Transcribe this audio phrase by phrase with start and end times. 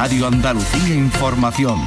[0.00, 1.80] Radio Andalucía Información.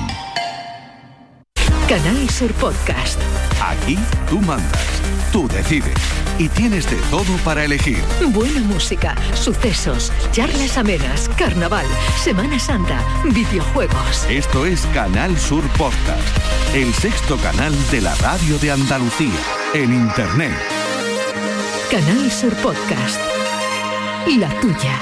[1.88, 3.18] Canal Sur Podcast.
[3.64, 3.98] Aquí
[4.30, 5.96] tú mandas, tú decides
[6.38, 8.04] y tienes de todo para elegir.
[8.34, 11.86] Buena música, sucesos, charlas amenas, carnaval,
[12.22, 13.02] Semana Santa,
[13.34, 14.26] videojuegos.
[14.30, 19.40] Esto es Canal Sur Podcast, el sexto canal de la radio de Andalucía,
[19.74, 20.58] en Internet.
[21.90, 23.22] Canal Sur Podcast.
[24.38, 25.00] La tuya.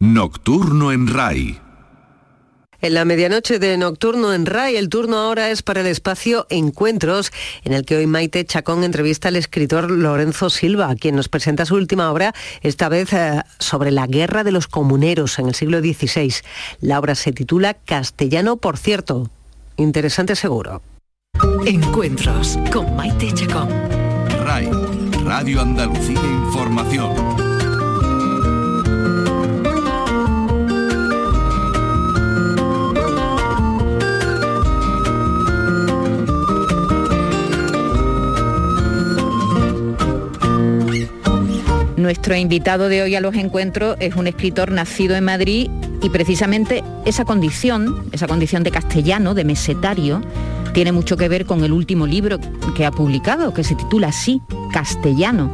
[0.00, 1.67] Nocturno en RAI.
[2.80, 7.32] En la medianoche de Nocturno en RAI, el turno ahora es para el espacio Encuentros,
[7.64, 11.74] en el que hoy Maite Chacón entrevista al escritor Lorenzo Silva, quien nos presenta su
[11.74, 16.32] última obra, esta vez eh, sobre la guerra de los comuneros en el siglo XVI.
[16.80, 19.28] La obra se titula Castellano, por cierto.
[19.76, 20.80] Interesante seguro.
[21.66, 23.70] Encuentros con Maite Chacón.
[24.44, 24.70] RAI,
[25.24, 27.47] Radio Andalucía Información.
[41.98, 45.68] Nuestro invitado de hoy a los encuentros es un escritor nacido en Madrid
[46.00, 50.22] y precisamente esa condición, esa condición de castellano, de mesetario,
[50.74, 52.38] tiene mucho que ver con el último libro
[52.76, 54.40] que ha publicado, que se titula así,
[54.72, 55.50] Castellano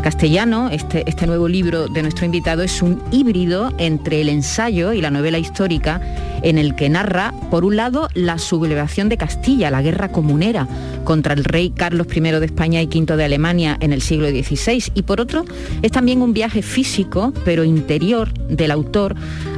[0.00, 5.00] castellano, este, este nuevo libro de nuestro invitado es un híbrido entre el ensayo y
[5.00, 6.00] la novela histórica
[6.42, 10.66] en el que narra, por un lado, la sublevación de Castilla, la guerra comunera
[11.04, 14.92] contra el rey Carlos I de España y V de Alemania en el siglo XVI,
[14.94, 15.44] y por otro,
[15.82, 19.14] es también un viaje físico, pero interior, del autor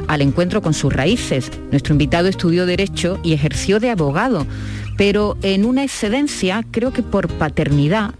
[0.07, 1.51] al encuentro con sus raíces.
[1.71, 4.45] Nuestro invitado estudió Derecho y ejerció de abogado,
[4.97, 8.13] pero en una excedencia, creo que por paternidad,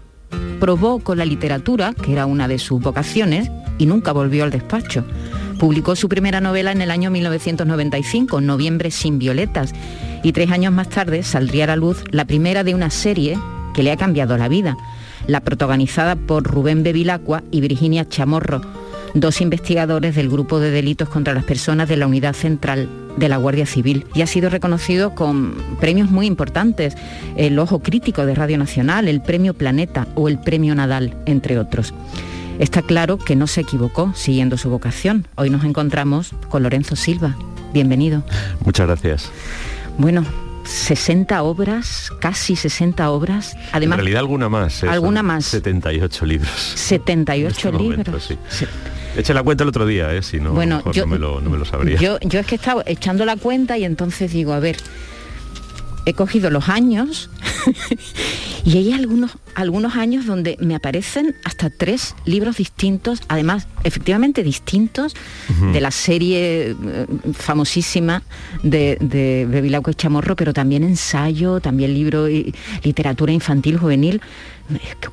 [0.60, 5.04] probó con la literatura, que era una de sus vocaciones, y nunca volvió al despacho.
[5.58, 9.72] Publicó su primera novela en el año 1995, Noviembre sin violetas,
[10.22, 13.38] y tres años más tarde saldría a la luz la primera de una serie
[13.74, 14.76] que le ha cambiado la vida,
[15.26, 18.62] la protagonizada por Rubén Bevilacqua y Virginia Chamorro,
[19.14, 23.36] dos investigadores del Grupo de Delitos contra las Personas de la Unidad Central de la
[23.36, 26.96] Guardia Civil y ha sido reconocido con premios muy importantes,
[27.36, 31.94] el Ojo Crítico de Radio Nacional, el Premio Planeta o el Premio Nadal, entre otros.
[32.58, 35.26] Está claro que no se equivocó siguiendo su vocación.
[35.34, 37.36] Hoy nos encontramos con Lorenzo Silva.
[37.72, 38.22] Bienvenido.
[38.64, 39.30] Muchas gracias.
[39.98, 40.24] Bueno,
[40.64, 43.56] 60 obras, casi 60 obras.
[43.72, 44.84] Además, en realidad alguna más.
[44.84, 44.88] ¿eh?
[44.88, 45.46] Alguna más.
[45.46, 46.50] 78 libros.
[46.76, 48.32] 78 libros.
[49.16, 50.22] Eche la cuenta el otro día, ¿eh?
[50.22, 51.98] si no, bueno, no, me lo, sabría.
[51.98, 54.76] Yo, yo es que estaba echando la cuenta y entonces digo, a ver,
[56.06, 57.30] he cogido los años
[58.64, 65.14] y hay algunos, algunos años donde me aparecen hasta tres libros distintos, además efectivamente distintos,
[65.72, 68.22] de la serie eh, famosísima
[68.62, 74.20] de, de Bevilacqua y Chamorro, pero también ensayo, también libro y literatura infantil, juvenil.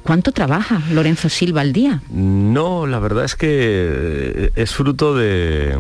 [0.04, 2.02] ¿Cuánto trabaja Lorenzo Silva al día?
[2.10, 5.78] No, la verdad es que eh, es fruto de,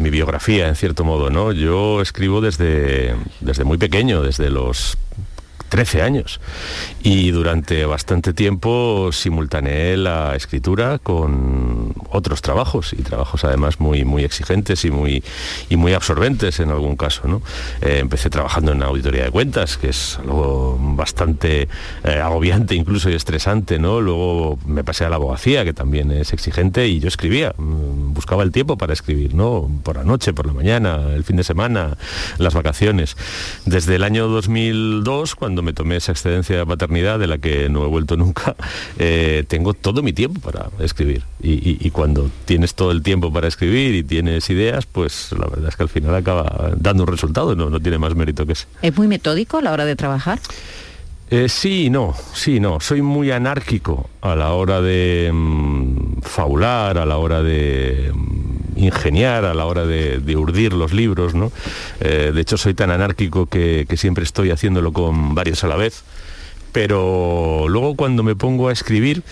[0.00, 1.30] mi biografía, en cierto modo.
[1.30, 1.52] ¿no?
[1.52, 4.96] Yo escribo desde, desde muy pequeño, desde los
[5.72, 6.38] 13 años.
[7.02, 14.22] Y durante bastante tiempo simultaneé la escritura con otros trabajos, y trabajos además muy, muy
[14.22, 15.24] exigentes y muy,
[15.70, 17.26] y muy absorbentes en algún caso.
[17.26, 17.40] ¿no?
[17.80, 21.68] Eh, empecé trabajando en auditoría de cuentas, que es algo bastante
[22.04, 23.78] eh, agobiante incluso y estresante.
[23.78, 24.02] ¿no?
[24.02, 28.42] Luego me pasé a la abogacía, que también es exigente, y yo escribía, mm, buscaba
[28.42, 29.70] el tiempo para escribir, ¿no?
[29.82, 31.96] por la noche, por la mañana, el fin de semana,
[32.36, 33.16] las vacaciones.
[33.64, 37.84] Desde el año 2002, cuando me tomé esa excedencia de paternidad de la que no
[37.84, 38.56] he vuelto nunca,
[38.98, 41.22] eh, tengo todo mi tiempo para escribir.
[41.40, 45.76] Y, cuando tienes todo el tiempo para escribir y tienes ideas, pues la verdad es
[45.76, 48.66] que al final acaba dando un resultado, no, no tiene más mérito que ese.
[48.80, 50.38] ¿Es muy metódico a la hora de trabajar?
[51.32, 52.78] Eh, sí, no, sí, no.
[52.78, 59.44] Soy muy anárquico a la hora de mm, faular, a la hora de mm, ingeniar,
[59.44, 61.52] a la hora de, urdir los libros, ¿no?
[62.00, 65.76] Eh, de hecho, soy tan anárquico que, que siempre estoy haciéndolo con varios a la
[65.76, 66.02] vez
[66.72, 69.22] pero luego cuando me pongo a escribir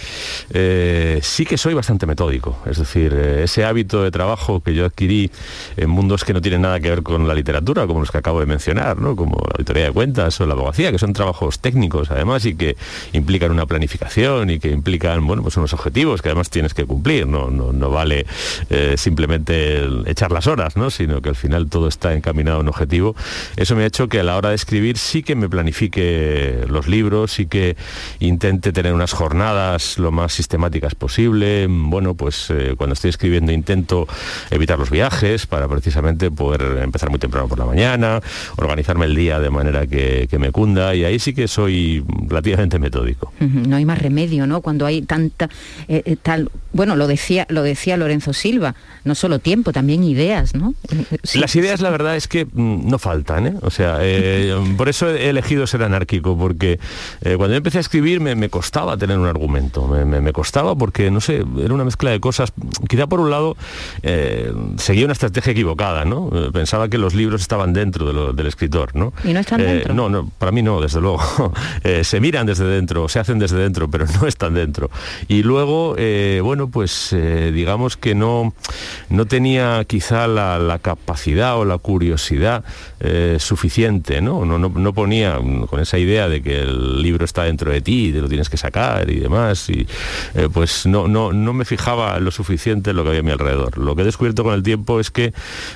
[0.53, 2.59] eh, sí que soy bastante metódico.
[2.67, 5.31] Es decir, eh, ese hábito de trabajo que yo adquirí
[5.77, 8.41] en mundos que no tienen nada que ver con la literatura, como los que acabo
[8.41, 12.45] de mencionar, como la auditoría de cuentas o la abogacía, que son trabajos técnicos además
[12.45, 12.77] y que
[13.13, 17.27] implican una planificación y que implican bueno, pues unos objetivos que además tienes que cumplir.
[17.27, 18.27] No, no, vale
[18.69, 20.91] eh, simplemente echar las horas, ¿no?
[20.91, 23.17] sino que al final todo está encaminado a un objetivo.
[23.57, 26.89] Eso me ha hecho que a la hora de escribir sí que me planifique los
[26.89, 27.77] libros, sí que
[28.19, 31.67] intente tener unas jornadas lo más sistemáticas posible.
[31.69, 34.07] Bueno, pues eh, cuando estoy escribiendo intento
[34.51, 38.21] evitar los viajes para precisamente poder empezar muy temprano por la mañana,
[38.57, 43.31] organizarme el día de manera que, me cunda y ahí sí que soy relativamente metódico.
[43.41, 44.63] No hay más remedio, ¿no?
[44.63, 45.51] Cuando hay tanta
[45.87, 48.75] eh, tal, bueno, lo decía, lo decía Lorenzo Silva,
[49.05, 50.75] no solo tiempo, también ideas, ¿no?
[51.35, 53.55] Las ideas, la verdad es que mm, no faltan, ¿eh?
[53.63, 56.79] O sea, eh, por eso he elegido ser anárquico, porque
[57.23, 61.21] eh, cuando yo empecé a escribir me, costaba tener un argumento, me, costaba porque, no
[61.21, 62.53] sé, era una mezcla de cosas.
[62.89, 63.57] Quizá por un lado
[64.77, 66.31] seguía una estrategia equivocada, ¿no?
[66.53, 69.13] Pensaba que los libros estaban dentro del escritor, ¿no?
[69.25, 69.95] ¿Y no están dentro?
[69.95, 71.21] No, no, para mí no, desde luego.
[72.03, 74.91] se miran desde dentro, se hacen desde dentro, pero no están dentro.
[75.29, 75.97] Y luego,
[76.43, 77.15] bueno, pues
[77.53, 78.53] digamos que no
[79.09, 82.65] no tenía quizá la, capacidad o la curiosidad
[83.01, 84.45] eh, suficiente, ¿no?
[84.45, 84.93] No, ¿no?
[84.93, 85.39] ponía
[85.69, 88.49] con esa idea de que el libro está dentro de ti y te lo tienes
[88.49, 89.87] que sacar y demás, y
[90.35, 93.33] eh, pues no, no, no me fijaba lo suficiente en lo que había a mi
[93.33, 93.79] alrededor.
[93.79, 95.33] Lo que he descubierto con el tiempo es que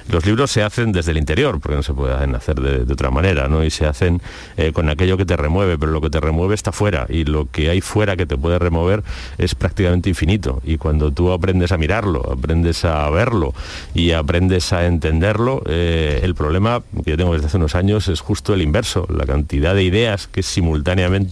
[0.09, 3.49] los libros se hacen desde el interior, porque no se pueden hacer de, otra manera,
[3.49, 3.65] ¿no?
[3.65, 4.23] Y se hacen
[4.57, 7.51] eh, con aquello que te remueve, pero lo que te remueve está fuera, y lo
[7.51, 9.03] que hay fuera que te puede remover
[9.39, 10.61] es prácticamente infinito.
[10.65, 13.55] Y cuando tú aprendes a mirarlo, aprendes a verlo
[13.95, 18.21] y aprendes a entenderlo, eh, el problema que yo tengo desde hace unos años es
[18.21, 21.24] justo el inverso, la cantidad de ideas que simultáneamente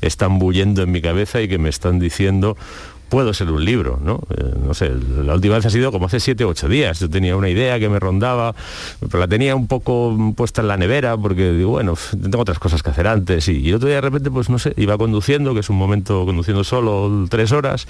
[0.00, 2.56] están bullendo en mi cabeza y que me están diciendo
[3.08, 4.20] puedo ser un libro, ¿no?
[4.36, 4.90] Eh, no sé,
[5.24, 7.00] la última vez ha sido como hace siete o ocho días.
[7.00, 8.54] Yo tenía una idea que me rondaba,
[9.00, 12.82] pero la tenía un poco puesta en la nevera porque digo, bueno, tengo otras cosas
[12.82, 13.48] que hacer antes.
[13.48, 16.24] Y, el otro día de repente, pues no sé, iba conduciendo, que es un momento
[16.24, 17.86] conduciendo solo tres horas,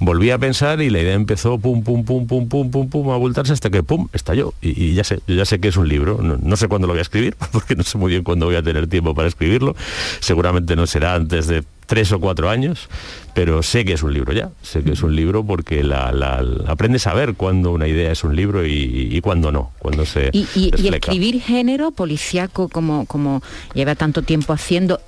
[0.00, 3.16] volví a pensar y la idea empezó pum, pum, pum, pum, pum, pum, pum, a
[3.16, 4.54] voltarse hasta que pum, estalló.
[4.60, 6.18] Y, y ya sé, ya sé que es un libro.
[6.22, 8.56] No, no sé cuándo lo voy a escribir, porque no sé muy bien cuándo voy
[8.56, 9.74] a tener tiempo para escribirlo.
[10.20, 12.88] Seguramente no será antes de tres o cuatro años,
[13.34, 17.08] pero sé que es un libro ya, sé que es un libro porque la, aprendes
[17.08, 20.30] a ver cuando una idea es un libro y, y cuando no, cuando se...
[20.32, 23.42] Y, y, escribir género policiaco como, como
[23.74, 25.00] lleva tanto tiempo haciendo,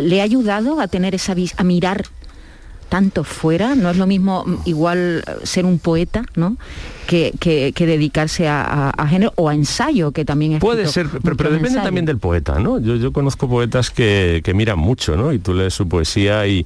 [0.00, 2.04] ¿le ha ayudado a tener esa a mirar
[2.92, 6.58] tanto fuera, no es lo mismo mm, igual eh, ser un poeta, ¿no?
[7.06, 7.32] Que,
[7.78, 10.60] dedicarse a, género o a ensayo, que también es...
[10.60, 12.78] Puede ser, pero, depende también del poeta, ¿no?
[12.78, 15.32] Yo, conozco poetas que, miran mucho, ¿no?
[15.32, 16.64] Y tú lees su poesía y,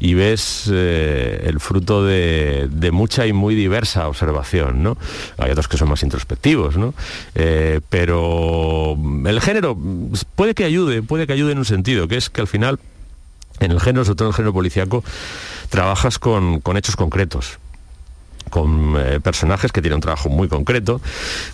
[0.00, 4.96] ves eh, el fruto de, mucha y muy diversa observación, ¿no?
[5.38, 6.94] Hay otros que son más introspectivos, ¿no?
[7.34, 8.96] Eh, pero
[9.26, 9.76] el género
[10.34, 12.78] puede que ayude, puede que ayude en un sentido, que es que al final
[13.60, 15.04] en el género, sobre todo en el género policíaco,
[15.68, 17.58] trabajas con, hechos concretos
[18.50, 21.00] con eh, personajes que tienen un trabajo muy concreto,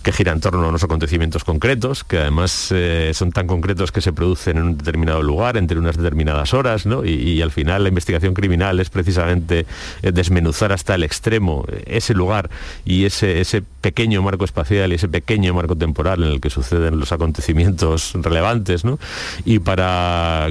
[0.02, 4.02] que gira en torno a unos acontecimientos concretos, que además eh, son tan concretos que
[4.02, 7.02] se producen en un determinado lugar, entre unas determinadas horas, ¿no?
[7.02, 9.64] y, al final la investigación criminal es precisamente
[10.02, 12.50] eh, desmenuzar hasta el extremo ese lugar
[12.84, 16.98] y ese, ese pequeño marco espacial y ese pequeño marco temporal en el que suceden
[16.98, 18.98] los acontecimientos relevantes, ¿no?
[19.46, 20.50] y para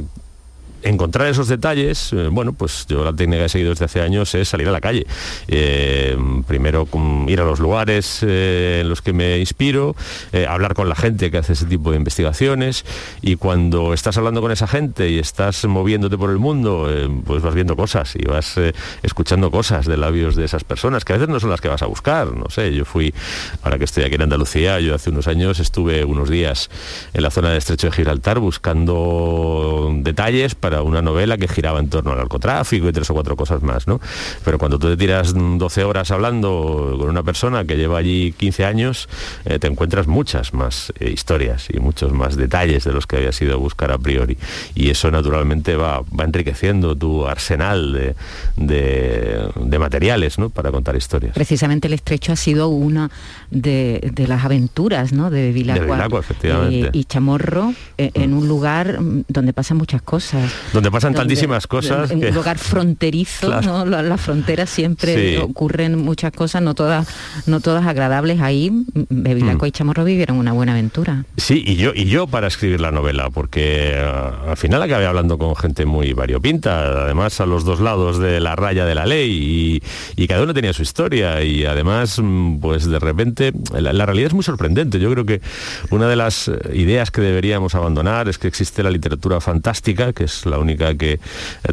[0.84, 4.34] encontrar esos detalles, eh, bueno, pues yo la técnica que he seguido desde hace años
[4.36, 5.06] es salir a la calle.
[5.48, 6.18] Eh,
[6.48, 6.88] primero
[7.28, 9.96] ir a los lugares eh, en los que me inspiro,
[10.48, 12.86] hablar con la gente que hace ese tipo de investigaciones
[13.22, 16.90] y cuando estás hablando con esa gente y estás moviéndote por el mundo,
[17.26, 18.56] pues vas viendo cosas y vas
[19.04, 21.82] escuchando cosas de labios de esas personas que a veces no son las que vas
[21.82, 22.34] a buscar.
[22.36, 23.14] No sé, yo fui,
[23.64, 26.70] ahora que estoy aquí en Andalucía, yo hace unos años estuve unos días
[27.14, 31.80] en la zona del estrecho de Gibraltar buscando detalles para para una novela que giraba
[31.80, 34.00] en torno al narcotráfico y tres o cuatro cosas más, ¿no?
[34.46, 38.66] Pero cuando tú te tiras 12 horas hablando con una persona que lleva allí 15
[38.66, 39.10] años,
[39.46, 43.42] eh, te encuentras muchas más eh, historias y muchos más detalles de los que habías
[43.42, 44.38] ido a buscar a priori.
[44.76, 48.16] Y eso naturalmente va, va enriqueciendo tu arsenal
[48.56, 50.52] de, materiales ¿no?
[50.52, 51.34] para contar historias.
[51.34, 53.10] Precisamente el estrecho ha sido una
[53.50, 55.32] de, las aventuras ¿no?
[55.32, 56.92] de Vilacua, efectivamente.
[56.94, 62.12] y Chamorro eh, en un lugar mm, donde pasan muchas cosas donde pasan tantísimas cosas.
[62.12, 63.50] En un lugar fronterizo,
[63.86, 67.08] las la fronteras siempre ocurren muchas cosas, no todas,
[67.46, 68.42] no todas agradables.
[68.42, 68.72] Ahí
[69.10, 69.70] Bevilacqua mm.
[69.70, 71.26] y Chamorro vivieron una buena aventura.
[71.38, 75.38] Sí, y yo, y yo para escribir la novela, porque ah, al final acabé hablando
[75.38, 79.82] con gente muy variopinta, además a los dos lados de la raya de la ley,
[80.16, 84.28] y, cada uno tenía su historia, y además, mm, pues de repente, la, la realidad
[84.28, 85.00] es muy sorprendente.
[85.00, 85.42] Yo creo que
[85.90, 90.46] una de las ideas que deberíamos abandonar es que existe la literatura fantástica, que es
[90.50, 91.20] la única que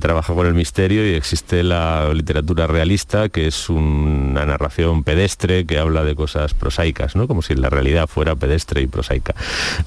[0.00, 5.78] trabaja con el misterio y existe la literatura realista, que es una narración pedestre que
[5.78, 7.28] habla de cosas prosaicas, ¿no?
[7.28, 9.34] como si la realidad fuera pedestre y prosaica.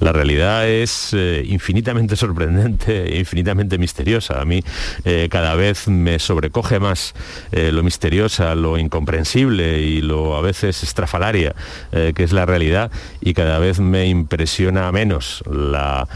[0.00, 4.40] La realidad es eh, infinitamente sorprendente, e infinitamente misteriosa.
[4.40, 4.62] A mí
[5.04, 7.14] eh, cada vez me sobrecoge más
[7.52, 11.54] eh, lo misteriosa, lo incomprensible y lo a veces estrafalaria
[11.90, 16.06] que es la realidad y cada vez me impresiona menos la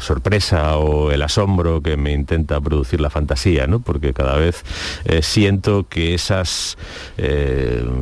[0.00, 1.35] sorpresa o el asombro
[1.82, 3.80] que me intenta producir la fantasía, ¿no?
[3.80, 4.64] porque cada vez
[5.22, 6.76] siento que esas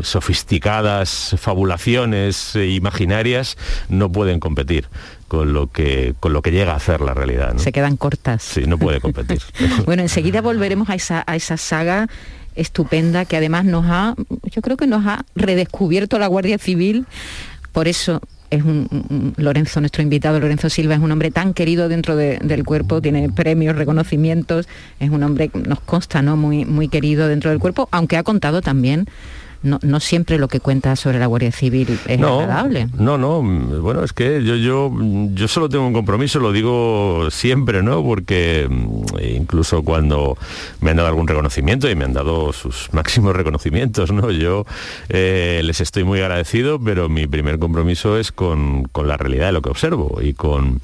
[0.03, 3.57] sofisticadas fabulaciones imaginarias
[3.89, 4.89] no pueden competir
[5.29, 7.57] con lo que con lo que llega a hacer la realidad.
[7.57, 8.43] Se quedan cortas.
[8.43, 9.41] Sí, no puede competir.
[9.87, 12.09] bueno, enseguida volveremos a esa, a esa saga
[12.55, 14.15] estupenda que además nos ha,
[14.45, 17.07] yo creo que nos ha redescubierto la Guardia Civil.
[17.73, 18.21] Por eso
[18.55, 23.01] es un, Lorenzo, nuestro invitado, Lorenzo Silva, es un hombre tan querido dentro del cuerpo,
[23.01, 24.69] tiene premios, reconocimientos,
[25.01, 26.37] es un hombre, nos consta, ¿no?
[26.37, 29.07] Muy, muy querido dentro del cuerpo, aunque ha contado también
[29.65, 32.89] no, siempre lo que cuenta sobre la Guardia Civil es no, agradable.
[32.99, 34.93] No, no, bueno, es que yo, yo,
[35.33, 38.03] yo solo tengo un compromiso, lo digo siempre, ¿no?
[38.03, 39.05] Porque mm,
[39.37, 40.37] incluso cuando
[40.81, 44.31] me han dado algún reconocimiento y me han dado sus máximos reconocimientos, ¿no?
[44.31, 44.67] Yo
[45.09, 49.53] eh, les estoy muy agradecido, pero mi primer compromiso es con, con la realidad de
[49.53, 50.81] lo que observo y con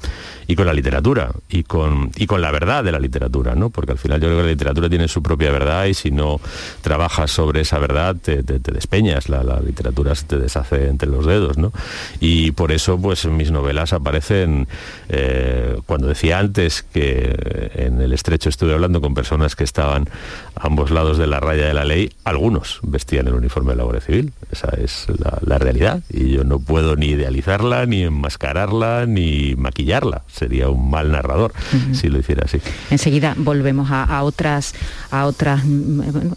[0.51, 3.69] y con la literatura y con, y con la verdad de la literatura, ¿no?
[3.69, 6.41] Porque al final yo creo que la literatura tiene su propia verdad y si no
[6.81, 11.71] trabajas sobre esa verdad te, despeñas, la, literatura se te deshace entre los dedos, ¿no?
[12.19, 14.67] Y por eso pues mis novelas aparecen,
[15.09, 20.07] eh, cuando decía antes que en el estrecho estuve hablando con personas que estaban
[20.55, 23.83] a ambos lados de la raya de la ley, algunos vestían el uniforme de la
[23.83, 29.05] Guardia Civil, esa es la, la realidad y yo no puedo ni idealizarla, ni enmascararla,
[29.05, 31.53] ni maquillarla sería un mal narrador
[31.93, 32.59] si lo hiciera así.
[32.89, 34.73] Enseguida volvemos a, otras,
[35.11, 35.61] a, otras,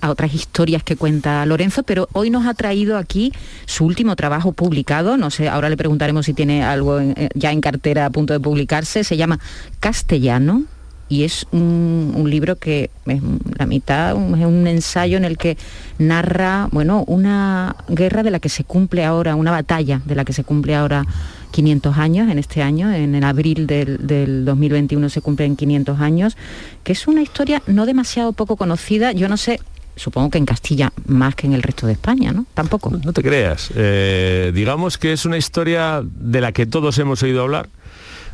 [0.00, 3.32] a otras historias que cuenta Lorenzo, pero hoy nos ha traído aquí
[3.66, 7.60] su último trabajo publicado, no sé, ahora le preguntaremos si tiene algo eh, ya en
[7.60, 9.38] cartera a punto de publicarse, se llama
[9.80, 10.64] Castellano,
[11.08, 13.20] y es un, libro que es
[13.58, 15.56] la mitad, es un ensayo en el que
[15.98, 20.32] narra, bueno, una guerra de la que se cumple ahora, una batalla de la que
[20.32, 21.04] se cumple ahora
[21.52, 26.36] 500 años en este año, en el abril del, 2021 se cumplen 500 años,
[26.82, 29.60] que es una historia no demasiado poco conocida, yo no sé,
[29.96, 32.46] supongo que en Castilla más que en el resto de España, ¿no?
[32.54, 32.90] Tampoco.
[32.90, 33.70] No, te creas.
[33.74, 37.68] Eh, digamos que es una historia de la que todos hemos oído hablar,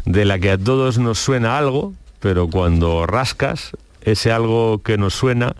[0.04, 5.14] de la que a todos nos suena algo, pero cuando rascas, ese algo que nos
[5.14, 5.54] suena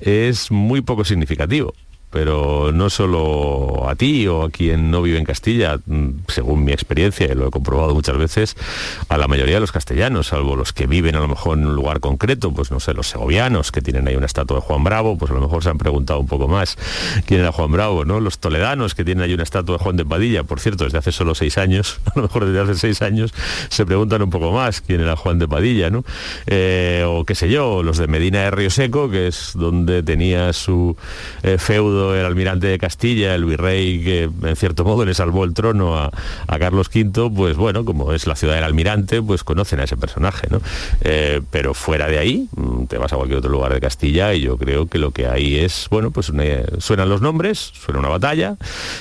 [0.00, 1.74] es muy poco significativo
[2.12, 6.72] pero no solo a ti o a quien no vive en Castilla, mm, según mi
[6.72, 8.56] experiencia, y lo he comprobado muchas veces,
[9.08, 11.74] a la mayoría de los castellanos, salvo los que viven a lo mejor en un
[11.74, 15.16] lugar concreto, pues no sé, los segovianos que tienen ahí una estatua de Juan Bravo,
[15.16, 16.76] pues a lo mejor se han preguntado un poco más
[17.26, 18.20] quién era Juan Bravo, ¿no?
[18.20, 21.12] Los toledanos que tienen ahí una estatua de Juan de Padilla, por cierto, desde hace
[21.12, 23.32] solo seis años, a lo mejor desde hace seis años,
[23.70, 26.04] se preguntan un poco más quién era Juan de Padilla, ¿no?
[26.46, 30.52] Eh, o qué sé yo, los de Medina de Río Seco, que es donde tenía
[30.52, 30.94] su
[31.42, 35.54] eh, feudo el almirante de Castilla, el virrey que en cierto modo le salvó el
[35.54, 36.10] trono a,
[36.58, 40.46] Carlos V, pues bueno, como es la ciudad del almirante, pues conocen a ese personaje,
[40.48, 40.60] ¿no?
[41.00, 44.42] Eh, pero fuera de ahí, mm, te vas a cualquier otro lugar de Castilla y
[44.42, 46.30] yo creo que lo que hay es, bueno, pues
[46.78, 48.56] suenan los nombres, suena una batalla,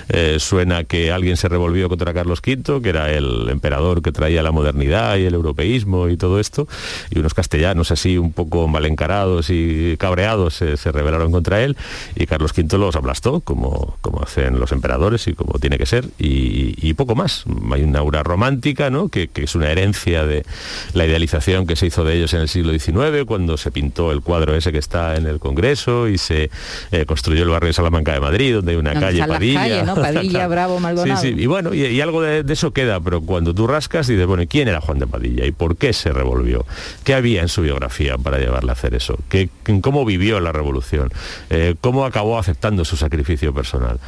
[0.10, 4.42] eh, suena que alguien se revolvió contra Carlos V, que era el emperador que traía
[4.42, 6.68] la modernidad y el europeísmo y todo esto,
[7.10, 11.78] y unos castellanos así un poco mal encarados y cabreados se, rebelaron contra él,
[12.16, 16.06] y Carlos V los aplastó, como, como hacen los emperadores y como tiene que ser,
[16.20, 17.46] y, poco más.
[17.72, 19.08] Hay una aura romántica, ¿no?
[19.08, 20.46] Que, es una herencia de
[20.94, 24.22] la idealización que se hizo de ellos en el siglo XIX, cuando se pintó el
[24.22, 26.52] cuadro ese que está en el Congreso y se
[26.92, 29.96] eh, construyó el barrio de Salamanca de Madrid, donde hay una calle Padilla.
[29.96, 31.22] Padilla, Bravo, Maldonado.
[31.22, 34.44] Sí, sí, y bueno, y, algo de, eso queda, pero cuando tú rascas dices, bueno,
[34.48, 36.66] ¿quién era Juan de Padilla y por qué se revolvió?
[37.04, 39.18] ¿Qué había en su biografía para llevarle a hacer eso?
[39.30, 39.50] ¿Qué,
[39.82, 41.10] ¿Cómo vivió la revolución?
[41.50, 44.00] Eh, ¿Cómo acabó aceptando su sacrificio personal.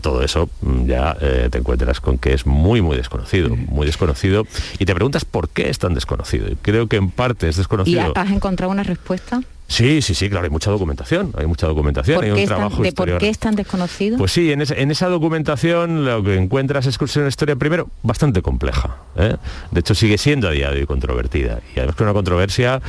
[0.00, 4.46] Todo eso mm, ya eh, te encuentras con que es muy, muy desconocido, muy desconocido.
[4.78, 6.48] Y te preguntas por qué es tan desconocido.
[6.62, 8.12] creo que en parte es desconocido.
[8.14, 9.42] ¿Y has encontrado una respuesta?
[9.68, 13.18] Sí, sí, sí, claro, hay mucha documentación, hay mucha documentación, hay un trabajo ¿De por
[13.18, 14.16] qué es tan desconocido?
[14.16, 18.96] Pues sí, en, esa documentación lo que encuentras es una historia, primero, bastante compleja.
[19.16, 19.36] ¿eh?
[19.72, 21.60] De hecho, sigue siendo a día de hoy controvertida.
[21.74, 22.80] Y además que una controversia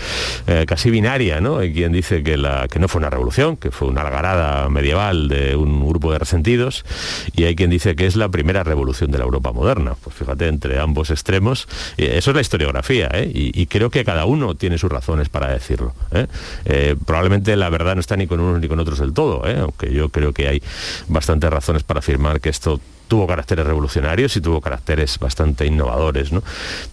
[0.45, 1.57] eh, casi binaria, ¿no?
[1.57, 5.29] Hay quien dice que, la, que no fue una revolución, que fue una algarada medieval
[5.29, 6.85] de un grupo de resentidos,
[7.35, 9.95] y hay quien dice que es la primera revolución de la Europa moderna.
[10.01, 11.67] Pues fíjate, entre ambos extremos,
[11.97, 13.31] eso es la historiografía, ¿eh?
[13.33, 15.93] y, y, creo que cada uno tiene sus razones para decirlo.
[16.69, 19.57] Eh, probablemente la verdad no está ni con unos ni con otros del todo, ¿eh?
[19.57, 20.61] aunque yo creo que hay
[21.07, 26.29] bastantes razones para afirmar que esto tuvo caracteres revolucionarios y tuvo caracteres bastante innovadores,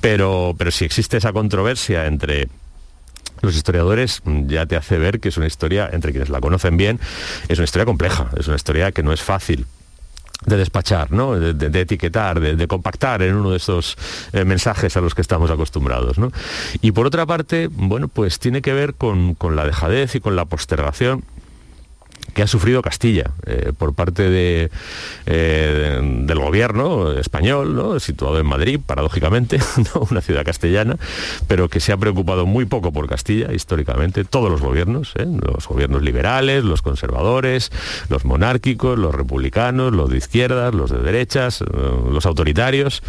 [0.00, 2.48] Pero, pero si existe esa controversia entre
[3.42, 7.00] los historiadores ya te hace ver que es una historia, entre quienes la conocen bien,
[7.48, 9.66] es una historia compleja, es una historia que no es fácil
[10.46, 11.38] de despachar, ¿no?
[11.38, 13.96] de, etiquetar, de, compactar en uno de esos
[14.32, 16.16] eh, mensajes a los que estamos acostumbrados.
[16.80, 20.36] Y por otra parte, bueno, pues tiene que ver con, con la dejadez y con
[20.36, 21.24] la postergación
[22.34, 24.70] que ha sufrido Castilla eh, por parte
[25.26, 29.58] eh, del gobierno español, situado en Madrid, paradójicamente,
[30.10, 30.96] una ciudad castellana,
[31.46, 35.26] pero que se ha preocupado muy poco por Castilla históricamente, todos los gobiernos, ¿eh?
[35.26, 37.70] los gobiernos liberales, los conservadores,
[38.08, 41.64] los monárquicos, los republicanos, los de izquierdas, los de derechas,
[42.10, 43.02] los autoritarios,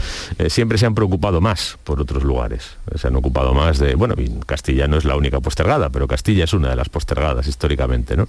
[0.48, 4.16] siempre se han preocupado más por otros lugares, se han ocupado más de, bueno,
[4.46, 8.28] Castilla no es la única postergada, pero Castilla es una de las postergadas históricamente, ¿no?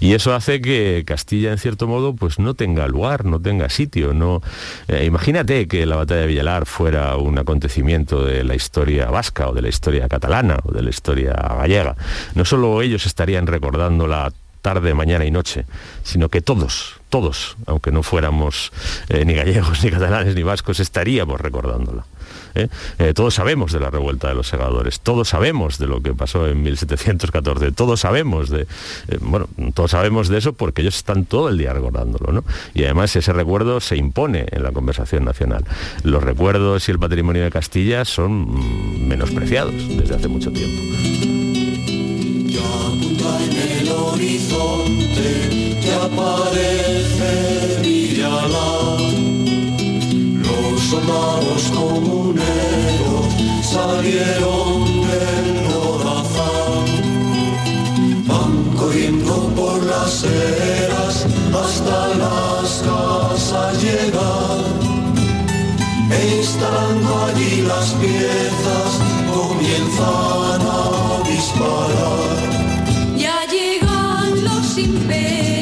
[0.00, 4.14] Y eso hace que Castilla, en cierto modo, pues no tenga lugar, no tenga sitio.
[4.14, 4.42] No,
[4.88, 9.54] eh, imagínate que la batalla de Villalar fuera un acontecimiento de la historia vasca o
[9.54, 11.96] de la historia catalana o de la historia gallega.
[12.34, 14.32] No solo ellos estarían recordando la
[14.64, 15.66] tarde, mañana y noche,
[16.04, 18.72] sino que todos, todos, aunque no fuéramos
[19.10, 22.06] eh, ni gallegos, ni catalanes, ni vascos, estaríamos recordándola.
[22.54, 22.68] ¿eh?
[22.98, 26.48] Eh, todos sabemos de la revuelta de los segadores, todos sabemos de lo que pasó
[26.48, 28.66] en 1714, todos sabemos de,
[29.20, 32.42] bueno, todos sabemos de eso porque ellos están todo el día recordándolo, ¿no?
[32.72, 35.66] Y además ese recuerdo se impone en la conversación nacional.
[36.04, 41.43] Los recuerdos y el patrimonio de Castilla son mm, menospreciados desde hace mucho tiempo.
[42.56, 45.26] En el horizonte,
[46.02, 47.54] aparece
[50.94, 53.26] soldados comuneros
[53.62, 56.84] salieron del Morazán.
[58.28, 61.26] Van corriendo por las eras
[61.62, 64.62] hasta las casas llegar.
[66.10, 66.40] E
[67.26, 68.90] allí las piezas
[69.34, 72.43] comienzan a disparar.
[74.76, 75.53] Ya llegan los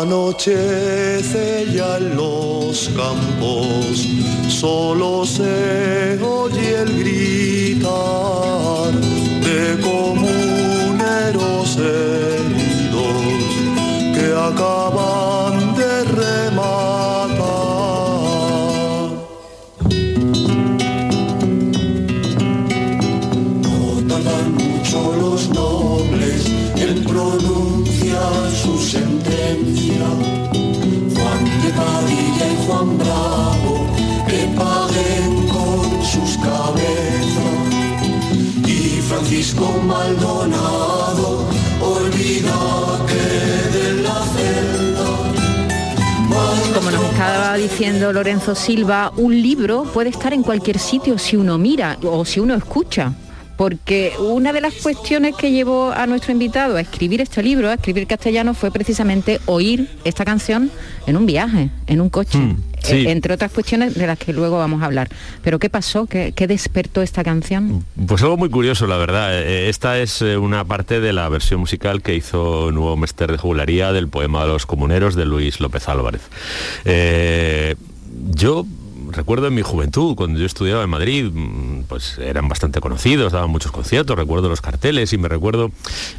[0.00, 4.08] Anochece ya en los campos,
[4.48, 8.92] solo se oye el gritar
[9.44, 13.14] de comuneros heridos
[14.14, 14.99] que acaban
[39.50, 41.48] Francisco Maldonado.
[41.80, 45.06] Olvida que de la celda
[46.74, 51.58] como nos estaba diciendo Lorenzo Silva, un libro puede estar en cualquier sitio si uno
[51.58, 53.12] mira o si uno escucha
[53.60, 57.74] porque una de las cuestiones que llevó a nuestro invitado a escribir este libro, a
[57.74, 60.70] escribir castellano, fue precisamente oír esta canción
[61.06, 62.38] en un viaje, en un coche,
[62.88, 65.08] eh, entre otras cuestiones de las que luego vamos a hablar.
[65.42, 66.06] Pero ¿qué pasó?
[66.06, 67.84] ¿Qué, despertó esta canción?
[68.06, 69.42] Pues algo muy curioso, la verdad.
[69.42, 73.38] Eh, esta es eh, una parte de la versión musical que hizo Nuevo Mester de
[73.38, 76.22] Jugularía del poema de los comuneros de Luis López Álvarez
[78.30, 78.66] yo
[79.10, 83.50] recuerdo en mi juventud, cuando yo estudiaba en Madrid, mm, pues eran bastante conocidos, daban
[83.50, 85.70] muchos conciertos, recuerdo los carteles y me recuerdo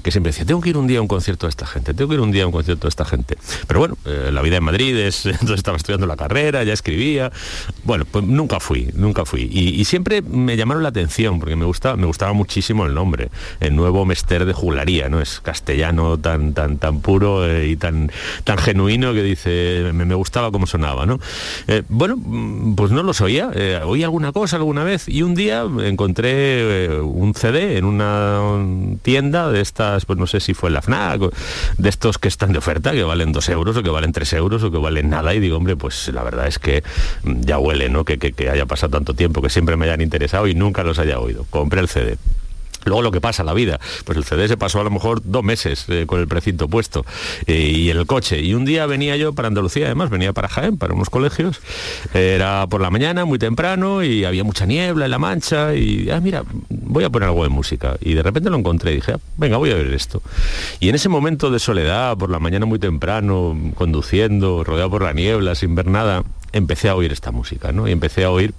[0.04, 2.10] que siempre decía, tengo que ir un día a un concierto de esta gente, tengo
[2.10, 3.38] que ir un día a un concierto de esta gente.
[3.68, 7.32] Pero bueno, eh, la vida en Madrid es, entonces estaba estudiando la carrera, ya escribía.
[7.84, 9.50] Bueno, pues nunca fui, nunca fui.
[9.52, 13.76] Y, siempre me llamaron la atención, porque me gustaba, me gustaba muchísimo el nombre, el
[13.76, 15.20] nuevo Mester de Juglaría, ¿no?
[15.20, 18.12] Es castellano tan, tan, tan puro eh, y tan,
[18.44, 21.20] tan genuino que dice, me, gustaba cómo sonaba, ¿no?
[21.68, 22.16] Eh, bueno,
[22.82, 27.00] pues no los oía, eh, oí alguna cosa alguna vez y un día encontré eh,
[27.00, 28.42] un CD en una
[29.04, 31.32] tienda de estas, pues no sé si fue la FNAC,
[31.78, 34.64] de estos que están de oferta, que valen dos euros o que valen tres euros
[34.64, 36.84] o que valen nada y digo, hombre, pues la verdad es que
[37.22, 38.04] mm, ya huele, ¿no?
[38.04, 41.20] Que, que haya pasado tanto tiempo, que siempre me hayan interesado y nunca los haya
[41.20, 41.46] oído.
[41.52, 42.18] Compré el CD.
[42.86, 45.44] Luego lo que pasa, la vida, pues el CD se pasó a lo mejor dos
[45.44, 47.06] meses eh, con el precinto puesto
[47.46, 48.42] eh, y en el coche.
[48.42, 51.62] Y un día venía yo para Andalucía, además, venía para Jaén, para unos colegios.
[52.14, 55.76] Era por la mañana, muy temprano, y había mucha niebla en la mancha.
[55.76, 57.98] Y, ah, mira, voy a poner algo de música.
[58.02, 60.22] Y de repente lo encontré y dije, ah, venga, voy a ver esto.
[60.80, 65.14] Y en ese momento de soledad, por la mañana muy temprano, conduciendo, rodeado por la
[65.14, 67.88] niebla, sin ver nada, empecé a oír esta música, ¿no?
[67.88, 68.54] Y empecé a oír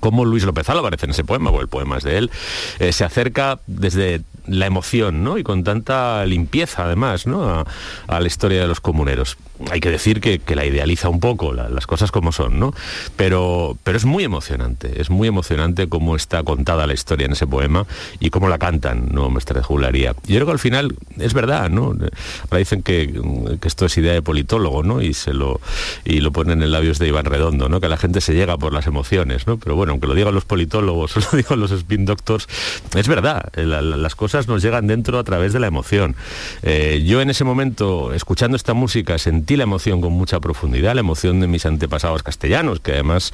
[0.00, 2.30] cómo Luis López Álvarez en ese poema, o el poema es de él,
[2.78, 5.38] eh, se acerca desde la emoción, ¿no?
[5.38, 7.64] Y con tanta limpieza, además, ¿no?
[8.06, 9.36] A, la historia de los comuneros.
[9.70, 12.72] Hay que decir que, la idealiza un poco, las cosas como son, ¿no?
[13.16, 17.46] Pero, pero es muy emocionante, es muy emocionante cómo está contada la historia en ese
[17.46, 17.86] poema
[18.20, 19.30] y cómo la cantan, ¿no?
[19.30, 20.14] Mestre de Juglaría.
[20.26, 21.86] Yo creo que al final es verdad, ¿no?
[21.86, 23.20] Ahora dicen que,
[23.62, 25.02] esto es idea de politólogo, ¿no?
[25.02, 25.60] Y, se lo,
[26.04, 27.80] y lo ponen en labios de Iván Redondo, ¿no?
[27.80, 29.58] Que la gente se llega por las emociones, ¿no?
[29.58, 32.46] Pero bueno, aunque lo digan los politólogos lo digan los spin doctors,
[32.94, 36.16] es verdad, las cosas nos llegan dentro a través de la emoción.
[36.62, 41.00] Eh, yo en ese momento, escuchando esta música, sentí la emoción con mucha profundidad, la
[41.00, 43.32] emoción de mis antepasados castellanos, que además,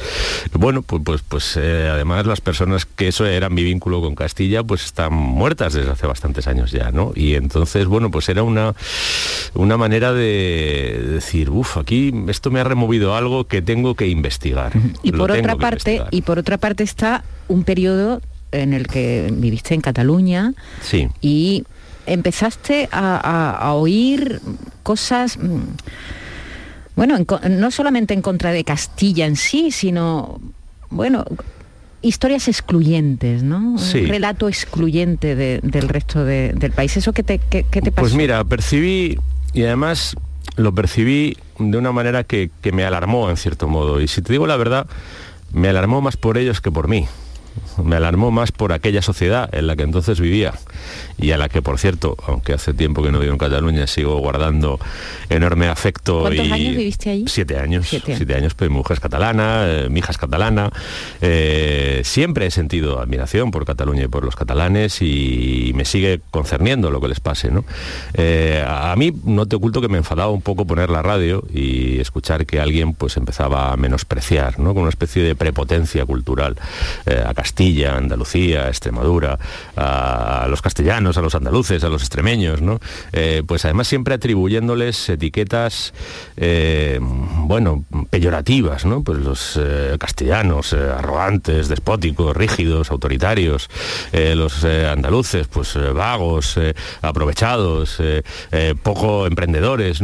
[0.52, 4.62] bueno, pues, pues, pues eh, además las personas que eso era mi vínculo con Castilla,
[4.62, 7.12] pues están muertas desde hace bastantes años ya, ¿no?
[7.14, 8.74] Y entonces, bueno, pues era una,
[9.54, 14.72] una manera de decir, uff, aquí esto me ha removido algo que tengo que investigar.
[15.02, 18.20] Y por otra parte, y por otra parte está un periodo
[18.52, 20.52] en el que viviste en Cataluña
[20.82, 21.08] sí.
[21.20, 21.64] y
[22.12, 24.40] empezaste a, oír
[24.82, 25.60] cosas, mm,
[26.96, 27.16] bueno,
[27.48, 30.40] no solamente en contra de Castilla en sí, sino,
[30.90, 31.24] bueno,
[32.02, 33.58] historias excluyentes, ¿no?
[33.58, 36.96] Un relato excluyente del resto del país.
[36.96, 38.02] ¿Eso qué te, qué, te pasó?
[38.02, 39.18] Pues mira, percibí,
[39.54, 40.16] y además
[40.56, 44.00] lo percibí de una manera que, que me alarmó en cierto modo.
[44.00, 44.86] Y si te digo la verdad,
[45.52, 47.06] me alarmó más por ellos que por mí
[47.82, 50.54] me alarmó más por aquella sociedad en la que entonces vivía
[51.20, 54.18] y a la que, por cierto, aunque hace tiempo que no vivo en Cataluña, sigo
[54.18, 54.80] guardando
[55.28, 56.20] enorme afecto.
[56.20, 57.24] ¿Cuántos años viviste ahí?
[57.28, 57.88] Siete años.
[57.88, 60.70] Siete, años, pues mi mujer es catalana, eh, mi hija es catalana.
[61.20, 66.90] Eh, siempre he sentido admiración por Cataluña y por los catalanes y me sigue concerniendo
[66.90, 67.50] lo que les pase.
[67.50, 67.64] ¿no?
[68.14, 72.00] Eh, a mí no te oculto que me enfadaba un poco poner la radio y
[72.00, 74.72] escuchar que alguien pues empezaba a menospreciar, ¿no?
[74.72, 76.56] con una especie de prepotencia cultural
[77.06, 79.38] a Castilla, Andalucía, Extremadura,
[79.76, 82.60] a los castellanos, a los andaluces, a los extremeños.
[83.12, 85.92] Eh, pues además siempre atribuyéndoles etiquetas,
[86.36, 88.84] eh, bueno, peyorativas.
[89.04, 93.68] Pues los eh, castellanos, arrogantes, despóticos, rígidos, autoritarios,
[94.12, 96.58] los andaluces, pues vagos,
[97.02, 98.00] aprovechados,
[98.82, 100.00] poco emprendedores.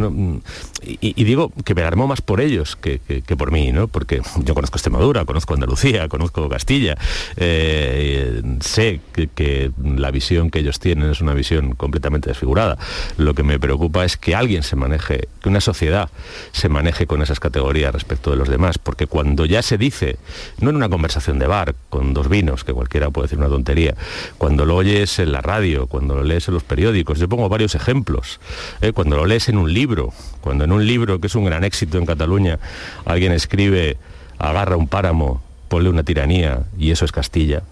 [0.83, 2.99] Y, digo que me alarmó más por ellos que,
[3.37, 3.71] por mí.
[3.91, 6.97] Porque yo conozco Extremadura, conozco Andalucía, conozco Castilla,
[7.35, 9.01] sé
[9.35, 12.77] que la visión que ellos tienen es una visión completamente desfigurada.
[13.17, 16.09] Lo que me preocupa es que alguien se maneje, que una sociedad
[16.51, 20.17] se maneje con esas categorías respecto de los demás, porque cuando ya se dice,
[20.59, 23.95] no en una conversación de bar, con dos vinos, que cualquiera puede decir una tontería,
[24.37, 27.75] cuando lo oyes en la radio, cuando lo lees en los periódicos, yo pongo varios
[27.75, 28.39] ejemplos,
[28.81, 28.91] ¿eh?
[28.91, 31.97] cuando lo lees en un libro, cuando en un libro que es un gran éxito
[31.97, 32.59] en Cataluña,
[33.05, 33.97] alguien escribe,
[34.39, 37.63] agarra un páramo, ponle una tiranía y eso es Castilla,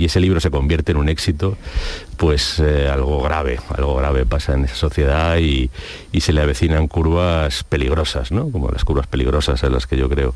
[0.00, 1.58] y ese libro se convierte en un éxito,
[2.16, 5.70] pues eh, algo grave, algo grave pasa en esa sociedad y,
[6.20, 8.50] se le avecinan curvas peligrosas, ¿no?
[8.50, 10.34] Como las curvas peligrosas en las que yo creo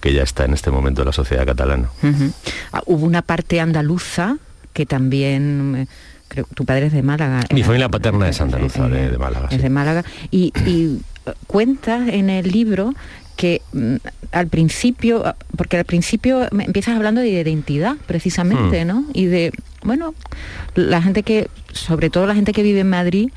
[0.00, 1.90] que ya está en este momento la sociedad catalana.
[2.72, 4.38] Ah, hubo una parte andaluza
[4.72, 5.74] que también...
[5.76, 5.86] Eh,
[6.28, 7.44] creo, tu padre es de Málaga.
[7.52, 9.48] Mi familia paterna es andaluza, de, Málaga.
[9.50, 10.04] Es de Málaga.
[10.30, 11.00] Y, y
[11.46, 12.94] cuenta en el libro
[13.36, 13.96] que mm,
[14.32, 18.88] al principio, porque al principio empiezas hablando de identidad, precisamente, hmm.
[18.88, 19.04] ¿no?
[19.12, 20.14] Y de, bueno,
[20.74, 23.30] la gente que, sobre todo la gente que vive en Madrid,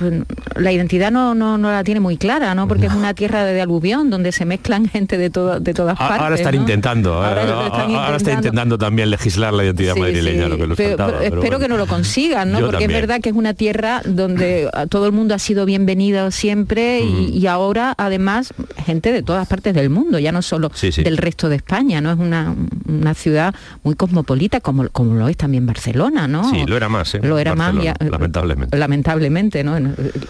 [0.00, 0.14] pues,
[0.56, 2.66] la identidad no, no, no la tiene muy clara, ¿no?
[2.66, 6.20] Porque es una tierra de, aluvión donde se mezclan gente de, todo, de todas partes.
[6.20, 10.48] Ahora están intentando, Ahora están ahora está intentando también legislar la identidad Sí, madrileña, sí.
[10.50, 11.58] lo que nos Pero- faltaba, pero pero espero bueno.
[11.60, 12.58] que no lo consigan, ¿no?
[12.60, 12.90] Yo Porque también.
[13.02, 17.36] es verdad que es una tierra donde todo el mundo ha sido bienvenido siempre y,
[17.38, 18.52] y ahora además
[18.84, 22.10] gente de todas partes del mundo, ya no solo Sí, del resto de España, ¿no?
[22.12, 22.54] Es una,
[22.88, 26.48] una ciudad muy cosmopolita como, como lo es también Barcelona, ¿no?
[26.50, 27.20] Sí, lo era más, ¿eh?
[27.22, 28.76] Lo era más, ya- lamentablemente.
[28.78, 29.76] lamentablemente, ¿no?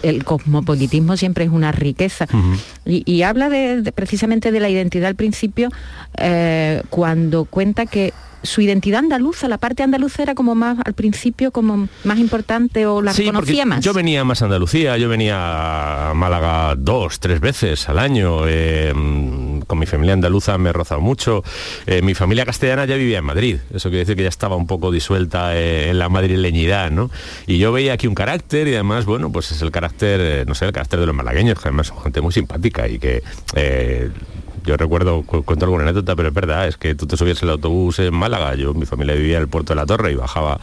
[0.03, 2.27] El cosmopolitismo siempre es una riqueza.
[2.85, 5.69] y, y habla de, de- precisamente de la identidad al principio
[6.17, 11.51] eh, cuando cuenta que su identidad andaluza, la parte andaluza era como más al principio
[11.51, 13.81] como más importante o la Sí, reconocía más.
[13.85, 18.47] Yo venía más a Andalucía, yo venía a Málaga dos, tres veces al año.
[18.47, 18.93] eh,
[19.67, 21.43] con mi familia andaluza me he rozado mucho.
[21.85, 23.57] Eh, mi familia castellana ya vivía en Madrid.
[23.73, 27.09] Eso quiere decir que ya estaba un poco disuelta eh, en la madrileñidad, ¿no?
[27.47, 30.55] Y yo veía aquí un carácter y además, bueno, pues es el carácter, eh, no
[30.55, 33.23] sé, el carácter de los malagueños, que además son gente muy simpática y que...
[34.65, 37.49] yo recuerdo, cu- cuento alguna anécdota, pero es verdad, es que tú te subías el
[37.49, 40.59] autobús en Málaga, yo, mi familia vivía en el puerto de la Torre y bajaba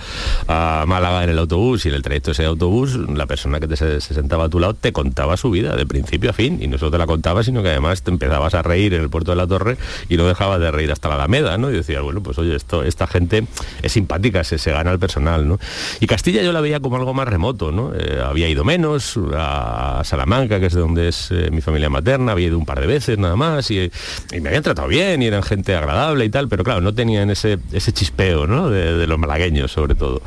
[0.47, 3.77] a Málaga en el autobús y en el trayecto ese autobús, la persona que te
[3.77, 6.67] se, se sentaba a tu lado te contaba su vida de principio a fin y
[6.69, 9.31] no solo te la contaba, sino que además te empezabas a reír en el puerto
[9.33, 9.77] de la Torre
[10.09, 11.71] y no dejabas de reír hasta la Alameda, ¿no?
[11.71, 13.47] Y decías, bueno, pues oye, esto, esta gente
[13.83, 15.59] es simpática, se, se gana el personal, ¿no?
[16.01, 17.93] Y Castilla yo la veía como algo más remoto, ¿no?
[17.95, 22.33] Eh, había ido menos a Salamanca, que es de donde es eh, mi familia materna,
[22.33, 23.88] había ido un par de veces nada más y,
[24.33, 27.31] y me habían tratado bien y eran gente agradable y tal, pero claro, no tenían
[27.31, 28.39] ese, ese chispeo.
[28.39, 30.23] De, los malagueños sobre todo.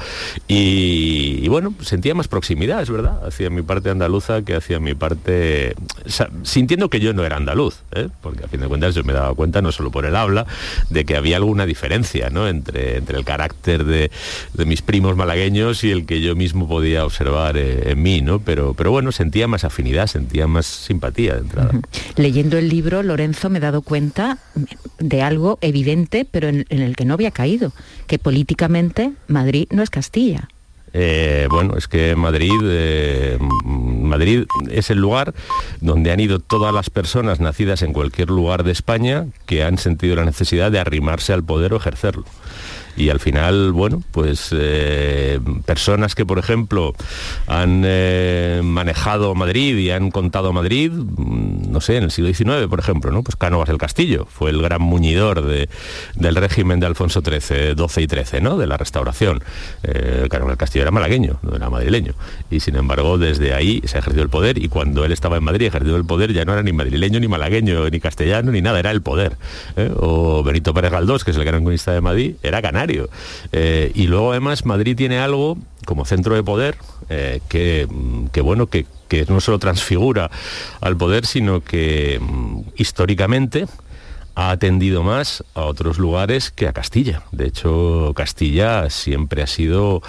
[0.47, 5.75] Y, bueno, sentía más proximidad, es verdad, hacia mi parte andaluza que hacia mi parte...
[6.43, 8.09] sintiendo que yo no era andaluz, ¿eh?
[8.21, 10.45] porque a fin de cuentas yo me daba cuenta, no solo por el habla,
[10.89, 12.47] de que había alguna diferencia ¿no?
[12.47, 14.11] entre, entre el carácter de,
[14.53, 18.39] de mis primos malagueños y el que yo mismo podía observar eh, en mí, ¿no?
[18.39, 21.71] Pero, pero bueno, sentía más afinidad, sentía más simpatía de entrada.
[22.15, 24.37] Leyendo el libro, Lorenzo me he dado cuenta
[24.99, 27.71] de algo evidente, pero en, el que no había caído,
[28.07, 30.47] que políticamente Madrid no es Castilla.
[30.93, 35.33] Eh, bueno, es que Madrid, eh, Madrid es el lugar
[35.79, 40.15] donde han ido todas las personas nacidas en cualquier lugar de España que han sentido
[40.17, 42.25] la necesidad de arrimarse al poder o ejercerlo.
[42.97, 46.93] Y al final, bueno, pues eh, personas que, por ejemplo,
[47.47, 47.85] han
[48.65, 53.11] manejado Madrid y han contado Madrid, mm, no sé, en el siglo XIX, por ejemplo,
[53.11, 53.23] ¿no?
[53.23, 55.69] Pues Cánovas del Castillo fue el gran muñidor de-
[56.15, 58.57] del régimen de Alfonso XIII, XII y XIII, ¿no?
[58.57, 59.43] De la restauración.
[59.83, 62.13] Eh, Cánovas del Castillo era malagueño, no era madrileño.
[62.49, 65.67] Y sin embargo, desde ahí se ejerció el poder y cuando él estaba en Madrid
[65.67, 68.91] ejerció el poder ya no era ni madrileño, ni malagueño, ni castellano, ni nada, era
[68.91, 69.37] el poder.
[69.77, 69.89] ¿eh?
[69.95, 73.09] O Benito Pérez Galdós, que es el gran cronista de Madrid, era canario.
[73.51, 76.75] Eh, y luego además Madrid tiene algo como centro de poder
[77.09, 77.87] eh, que,
[78.31, 80.31] que, bueno, que, que no solo transfigura
[80.79, 83.67] al poder, sino que mm, históricamente
[84.35, 87.23] ha atendido más a otros lugares que a Castilla.
[87.31, 90.01] De hecho, Castilla siempre ha sido,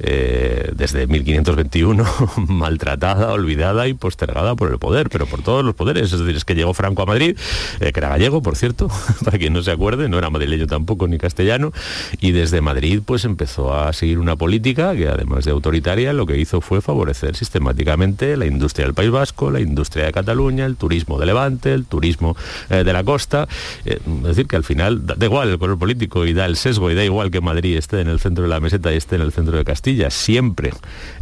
[0.00, 2.04] eh, desde 1521,
[2.48, 6.12] maltratada, olvidada y postergada por el poder, pero por todos los poderes.
[6.12, 7.36] Es decir, es que llegó Franco a Madrid,
[7.80, 8.88] eh, que era gallego, por cierto,
[9.24, 11.72] para quien no se acuerde, no era madrileño tampoco ni castellano,
[12.20, 16.38] y desde Madrid pues empezó a seguir una política que además de autoritaria lo que
[16.38, 21.18] hizo fue favorecer sistemáticamente la industria del País Vasco, la industria de Cataluña, el turismo
[21.18, 22.36] de Levante, el turismo
[22.70, 23.48] eh, de la costa.
[23.84, 26.56] Eh, es decir, que al final da, da igual el color político y da el
[26.56, 29.16] sesgo y da igual que Madrid esté en el centro de la meseta y esté
[29.16, 30.10] en el centro de Castilla.
[30.10, 30.72] Siempre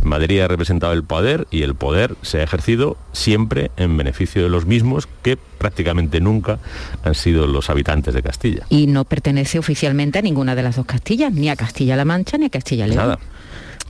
[0.02, 4.48] Madrid ha representado el poder y el poder se ha ejercido siempre en beneficio de
[4.48, 6.59] los mismos que prácticamente nunca
[7.05, 8.66] han sido los habitantes de Castilla.
[8.68, 12.46] Y no pertenece oficialmente a ninguna de las dos Castillas, ni a Castilla-La Mancha ni
[12.46, 12.96] a Castilla-León.
[12.96, 13.18] Nada.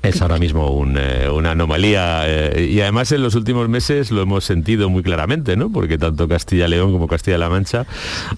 [0.03, 4.45] Es ahora mismo eh, una anomalía eh, y además en los últimos meses lo hemos
[4.45, 5.71] sentido muy claramente, ¿no?
[5.71, 7.87] Porque tanto Castilla-León como Castilla-La Mancha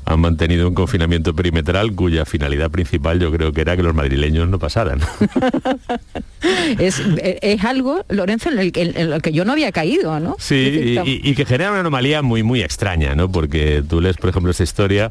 [0.04, 4.46] han mantenido un confinamiento perimetral cuya finalidad principal yo creo que era que los madrileños
[4.48, 5.00] no pasaran.
[6.78, 10.36] Es, eh, es algo, Lorenzo, en, el, en lo que yo no había caído, ¿no?
[10.38, 13.30] Sí, decir, y, que genera una anomalía muy muy extraña, ¿no?
[13.30, 15.10] Porque tú lees, por ejemplo, esta historia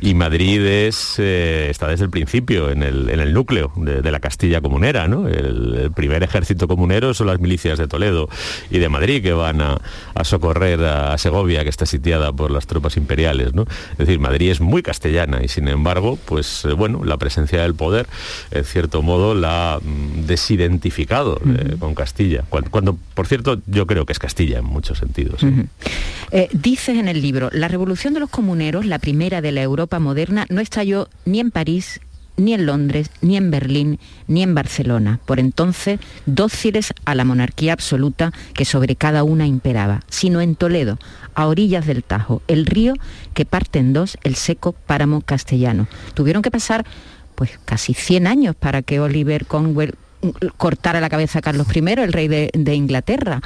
[0.00, 4.10] y Madrid es eh, está desde el principio en el, en el núcleo de, de
[4.10, 5.28] la Castilla comunera, ¿no?
[5.28, 8.28] El, el primer ejército comunero son las milicias de Toledo
[8.70, 9.78] y de Madrid que van a,
[10.14, 13.64] a socorrer a Segovia, que está sitiada por las tropas imperiales, ¿no?
[13.92, 17.74] Es decir, Madrid es muy castellana y sin embargo, pues eh, bueno, la presencia del
[17.74, 18.06] poder,
[18.50, 19.80] en cierto modo, la ha
[20.70, 22.44] desidentificado eh, con Castilla.
[22.48, 25.42] Cuando, cuando, por cierto, yo creo que es Castilla en muchos sentidos.
[25.42, 25.66] ¿eh?
[26.30, 29.98] Eh, dices en el libro, la revolución de los comuneros, la primera de la Europa
[29.98, 32.00] moderna, no estalló ni en París
[32.36, 37.74] ni en Londres, ni en Berlín, ni en Barcelona, por entonces dóciles a la monarquía
[37.74, 40.98] absoluta que sobre cada una imperaba, sino en Toledo,
[41.34, 42.94] a orillas del Tajo, el río
[43.34, 45.86] que parte en dos el seco páramo castellano.
[46.14, 46.86] Tuvieron que pasar
[47.34, 49.94] pues casi 100 años para que Oliver Cromwell
[50.56, 53.40] cortara la cabeza a Carlos I, el rey de, de Inglaterra.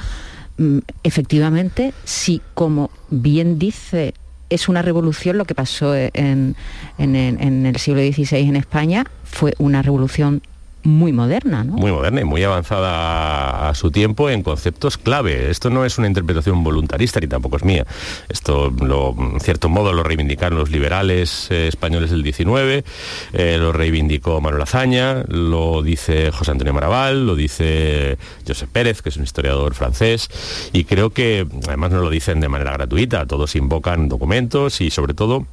[0.58, 4.14] Mm, Efectivamente, si como bien dice
[4.50, 6.54] es una revolución lo que pasó en,
[6.98, 10.42] en el- en el siglo XVI en España, fue una revolución
[10.84, 11.72] muy moderna, ¿no?
[11.74, 15.50] muy moderna y muy avanzada a su tiempo en conceptos clave.
[15.50, 17.86] Esto no es una interpretación voluntarista ni tampoco es mía.
[18.28, 22.84] Esto, lo, en cierto modo, lo reivindicaron los liberales eh, españoles del 19,
[23.32, 29.08] eh, lo reivindicó Manuel Azaña, lo dice José Antonio Maraval, lo dice Josep Pérez, que
[29.08, 30.28] es un historiador francés,
[30.72, 35.14] y creo que además no lo dicen de manera gratuita, todos invocan documentos y sobre
[35.14, 35.46] todo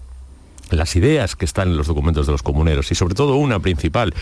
[0.71, 4.13] las ideas que están en los documentos de los comuneros y sobre todo una principal,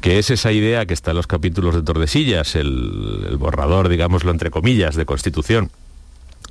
[0.00, 4.50] que es esa idea que está en los capítulos de Tordesillas, el, borrador, digámoslo entre
[4.50, 5.70] comillas, de constitución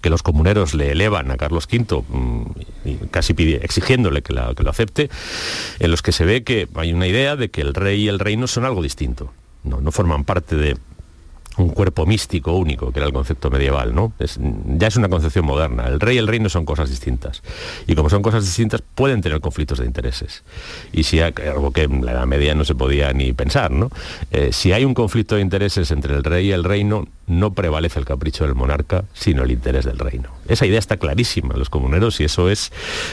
[0.01, 2.43] que los comuneros le elevan a Carlos V, mm,
[3.09, 5.09] casi pidi- exigiéndole que, que lo acepte,
[5.79, 8.19] en los que se ve que hay una idea de que el rey y el
[8.19, 10.77] reino son algo distinto, no, no forman parte de
[11.57, 14.13] un cuerpo místico único, que era el concepto medieval, ¿no?
[14.19, 14.39] Es-
[14.77, 15.87] ya es una concepción moderna.
[15.87, 17.41] El rey y el reino son cosas distintas.
[17.87, 20.43] Y como son cosas distintas, pueden tener conflictos de intereses.
[20.91, 23.89] Y si hay, algo que en la Edad Media no se podía ni pensar, ¿no?
[24.31, 27.99] Eh, si hay un conflicto de intereses entre el rey y el reino, no prevalece
[27.99, 30.29] el capricho del monarca, sino el interés del reino.
[30.47, 32.71] Esa idea está clarísima en los comuneros y eso es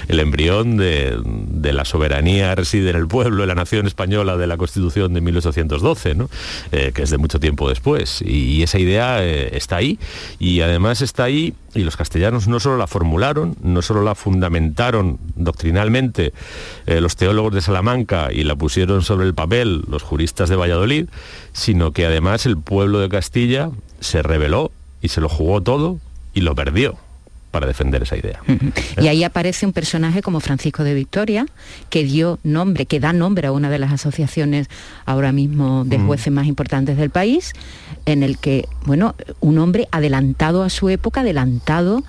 [0.08, 1.18] el embrión de,
[1.72, 6.14] la soberanía reside en el pueblo, en la nación española de la Constitución de 1812,
[6.14, 6.28] ¿no?
[6.72, 8.22] Eh, que es de mucho tiempo después.
[8.32, 9.98] Y esa idea eh, está ahí.
[10.38, 15.18] Y además está ahí y los castellanos no solo la formularon, no solo la fundamentaron
[15.36, 16.32] doctrinalmente
[16.86, 21.08] eh, los teólogos de Salamanca y la pusieron sobre el papel los juristas de Valladolid,
[21.52, 25.98] sino que además el pueblo de Castilla se rebeló y se lo jugó todo
[26.34, 26.96] y lo perdió
[27.52, 28.40] para defender esa idea.
[29.00, 31.46] Y ahí aparece un personaje como Francisco de Victoria,
[31.90, 34.68] que dio nombre, que da nombre a una de las asociaciones
[35.04, 37.52] ahora mismo de jueces más importantes del país,
[38.06, 42.02] en el que, bueno, un hombre adelantado a su época, adelantado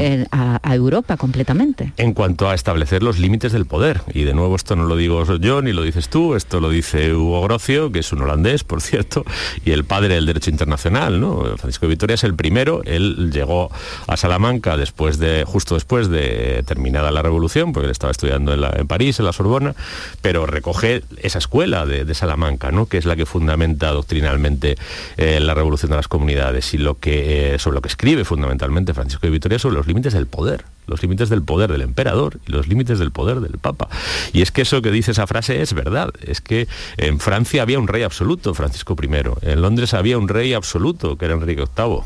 [0.00, 1.92] eh, a, a Europa completamente.
[1.96, 4.02] en cuanto a establecer los límites del poder.
[4.12, 7.14] Y de nuevo esto no lo digo yo ni lo dices tú, esto lo dice
[7.14, 9.24] Hugo Grocio, que es un holandés, por cierto,
[9.64, 11.42] y el padre del derecho internacional, ¿no?
[11.56, 13.70] Francisco de Vitoria es el primero, él llegó
[14.06, 18.86] a Salamanca después de, justo después de terminada la revolución, porque él estaba estudiando en,
[18.86, 19.74] París, en la Sorbona,
[20.22, 22.86] pero recoge esa escuela de, de Salamanca, ¿no?
[22.86, 24.76] que es la que fundamenta doctrinalmente
[25.16, 28.94] eh, la revolución de las comunidades y lo que, eh, sobre lo que escribe fundamentalmente
[28.94, 32.52] Francisco de Vitoria sobre los límites del poder, los límites del poder del emperador y
[32.52, 33.88] los límites del poder del papa.
[34.32, 36.66] Y es que eso que dice esa frase es verdad, es que
[36.96, 39.08] en Francia había un rey absoluto, Francisco I,
[39.42, 42.00] en Londres había un rey absoluto, que era Enrique VIII,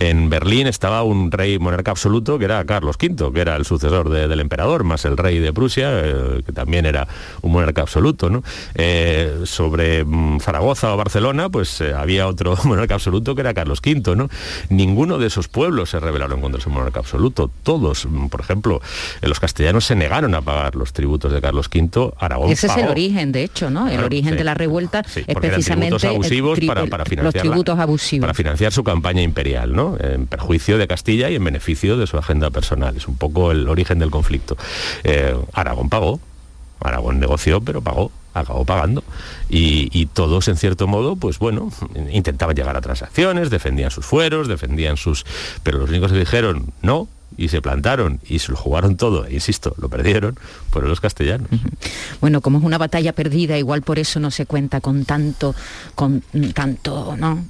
[0.00, 4.08] en Berlín estaba un rey monarca absoluto, que era Carlos V, que era el sucesor
[4.10, 7.06] de- del emperador, más el rey de Prusia, eh, que también era
[7.42, 8.30] un monarca absoluto.
[8.30, 8.42] ¿no?
[8.74, 13.80] Eh, sobre mm, Zaragoza o Barcelona, pues eh, había otro monarca absoluto que era Carlos
[13.84, 14.16] V.
[14.16, 14.28] ¿no?
[14.68, 17.50] Ninguno de esos pueblos se rebelaron contra ese monarca absoluto.
[17.62, 18.80] Todos, por ejemplo,
[19.22, 22.12] eh, los castellanos se negaron a pagar los tributos de Carlos V.
[22.18, 23.86] Aragón Ese es el origen, de hecho, ¿no?
[23.86, 24.36] El Claro, origen sí.
[24.38, 27.78] de la revuelta Sí, es precisamente tributos abusivos el para, para los financiar la- tributos
[27.78, 28.22] abusivos.
[28.22, 29.96] para financiar su campaña imperial, ¿no?
[29.98, 32.96] En perjuicio de Castilla y en beneficio de su agenda personal.
[32.96, 34.56] Es un poco el origen del conflicto.
[35.04, 36.20] Eh, Aragón pagó,
[36.80, 39.04] Aragón negoció, pero pagó, acabó pagando.
[39.48, 41.70] Y, y todos, en cierto modo, pues bueno,
[42.10, 45.24] intentaban llegar a transacciones, defendían sus fueros, defendían sus...
[45.62, 49.34] Pero los únicos que dijeron no y se plantaron y se lo jugaron todo, e
[49.34, 50.38] insisto, lo perdieron,
[50.70, 51.48] fueron los castellanos.
[52.20, 55.54] Bueno, como es una batalla perdida, igual por eso no se cuenta con tanto,
[55.94, 56.22] con
[56.54, 57.44] tanto, ¿no?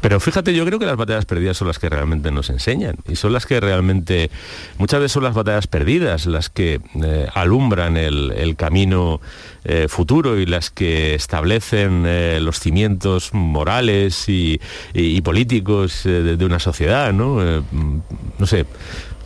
[0.00, 3.16] Pero fíjate, yo creo que las batallas perdidas son las que realmente nos enseñan y
[3.16, 4.30] son las que realmente,
[4.78, 9.20] muchas veces son las batallas perdidas las que eh, alumbran el, el camino
[9.64, 14.58] eh, futuro y las que establecen eh, los cimientos morales y,
[14.94, 17.34] y- y políticos de, de una sociedad, ¿no?
[17.70, 17.98] Mm,
[18.38, 18.64] no sé,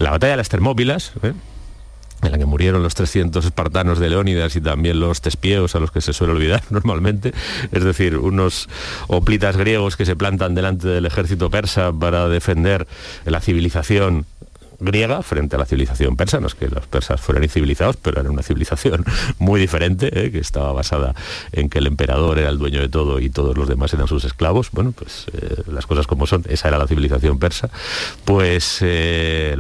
[0.01, 1.33] la batalla de las Termópilas, ¿eh?
[2.23, 5.91] en la que murieron los 300 espartanos de Leónidas y también los tespieos a los
[5.91, 7.33] que se suele olvidar normalmente,
[7.71, 8.69] es decir, unos
[9.09, 12.87] hoplitas griegos que se plantan delante del ejército persa para defender
[13.25, 14.27] la civilización
[14.81, 18.31] griega frente a la civilización persa, no es que los persas fueran incivilizados, pero era
[18.31, 19.05] una civilización
[19.39, 20.31] muy diferente, ¿eh?
[20.31, 21.15] que estaba basada
[21.53, 24.25] en que el emperador era el dueño de todo y todos los demás eran sus
[24.25, 24.71] esclavos.
[24.73, 27.71] Bueno, pues eh, las cosas como son, esa era la civilización persa.
[28.25, 29.57] Pues eh,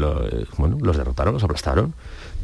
[0.56, 1.94] bueno, los derrotaron, los aplastaron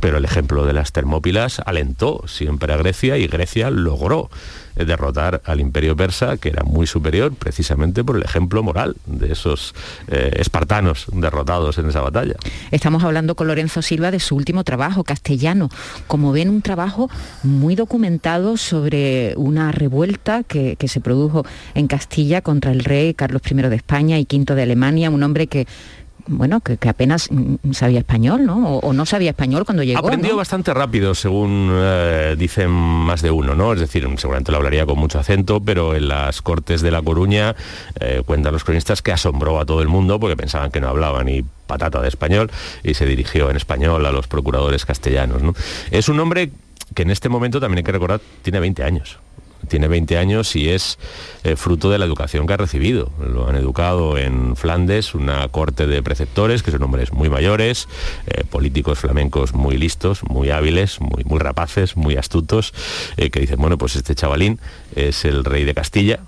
[0.01, 4.31] pero el ejemplo de las Termópilas alentó siempre a Grecia y Grecia logró
[4.77, 9.75] derrotar al imperio persa, que era muy superior precisamente por el ejemplo moral de esos
[10.09, 12.35] eh, espartanos derrotados en esa batalla.
[12.71, 15.71] Estamos hablando con Lorenzo Silva de su último trabajo, Castellano.
[16.07, 17.09] Como ven, un trabajo
[17.43, 23.43] muy documentado sobre una revuelta que, que se produjo en Castilla contra el rey Carlos
[23.51, 25.67] I de España y V de Alemania, un hombre que
[26.27, 28.69] bueno, que, que apenas mm, sabía español, ¿no?
[28.69, 29.99] O, o no sabía español cuando llegó.
[29.99, 30.37] Aprendió ¿no?
[30.37, 33.73] bastante rápido, según eh, dicen más de uno, ¿no?
[33.73, 37.55] Es decir, seguramente lo hablaría con mucho acento, pero en las Cortes de La Coruña
[38.01, 41.23] eh, cuentan los cronistas que asombró a todo el mundo porque pensaban que no hablaba
[41.25, 42.51] ni patata de español
[42.83, 45.55] y se dirigió en español a los procuradores castellanos, ¿no?
[45.91, 46.51] Es un hombre
[46.95, 49.19] que en este momento también hay que recordar tiene 20 años
[49.69, 50.99] tiene 20 años y es
[51.45, 53.11] eh, fruto de la educación que ha recibido.
[53.21, 57.89] Lo han educado en Flandes, una corte de preceptores, que son hombres muy mayores,
[58.27, 62.73] eh, políticos flamencos muy listos, muy hábiles, muy, rapaces, muy astutos,
[63.17, 64.59] eh, que dicen, bueno, pues este chavalín
[64.95, 66.21] es el rey de Castilla.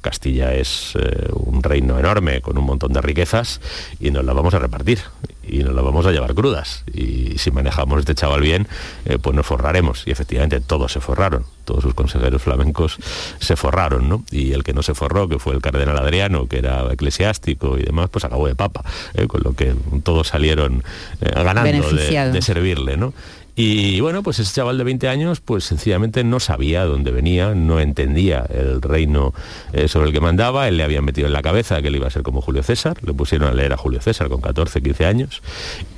[0.00, 0.94] Castilla es
[1.34, 3.60] un reino enorme con un montón de riquezas
[4.00, 5.00] y nos la vamos a repartir
[5.48, 6.84] y nos la vamos a llevar crudas.
[6.92, 8.68] Y si manejamos este chaval bien,
[9.04, 10.02] eh, pues nos forraremos.
[10.06, 12.98] Y efectivamente todos se forraron, todos sus consejeros flamencos
[13.38, 14.24] se forraron, ¿no?
[14.30, 17.82] Y el que no se forró, que fue el cardenal Adriano, que era eclesiástico y
[17.82, 18.84] demás, pues acabó de papa,
[19.14, 19.26] ¿eh?
[19.26, 20.84] con lo que todos salieron
[21.20, 23.12] eh, ganando de, de servirle, ¿no?
[23.60, 27.80] Y bueno, pues ese chaval de 20 años, pues sencillamente no sabía dónde venía, no
[27.80, 29.34] entendía el reino
[29.72, 32.06] eh, sobre el que mandaba, él le habían metido en la cabeza que él iba
[32.06, 35.06] a ser como Julio César, le pusieron a leer a Julio César con 14, 15
[35.06, 35.42] años,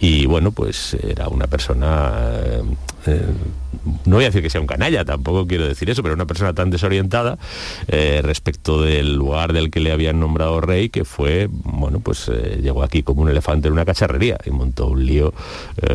[0.00, 2.62] y bueno, pues era una persona, eh,
[3.06, 3.24] eh,
[4.04, 6.52] no voy a decir que sea un canalla, tampoco quiero decir eso, pero una persona
[6.52, 7.38] tan desorientada
[7.88, 12.60] eh, respecto del lugar del que le habían nombrado rey, que fue, bueno, pues eh,
[12.62, 15.32] llegó aquí como un elefante en una cacharrería y montó un lío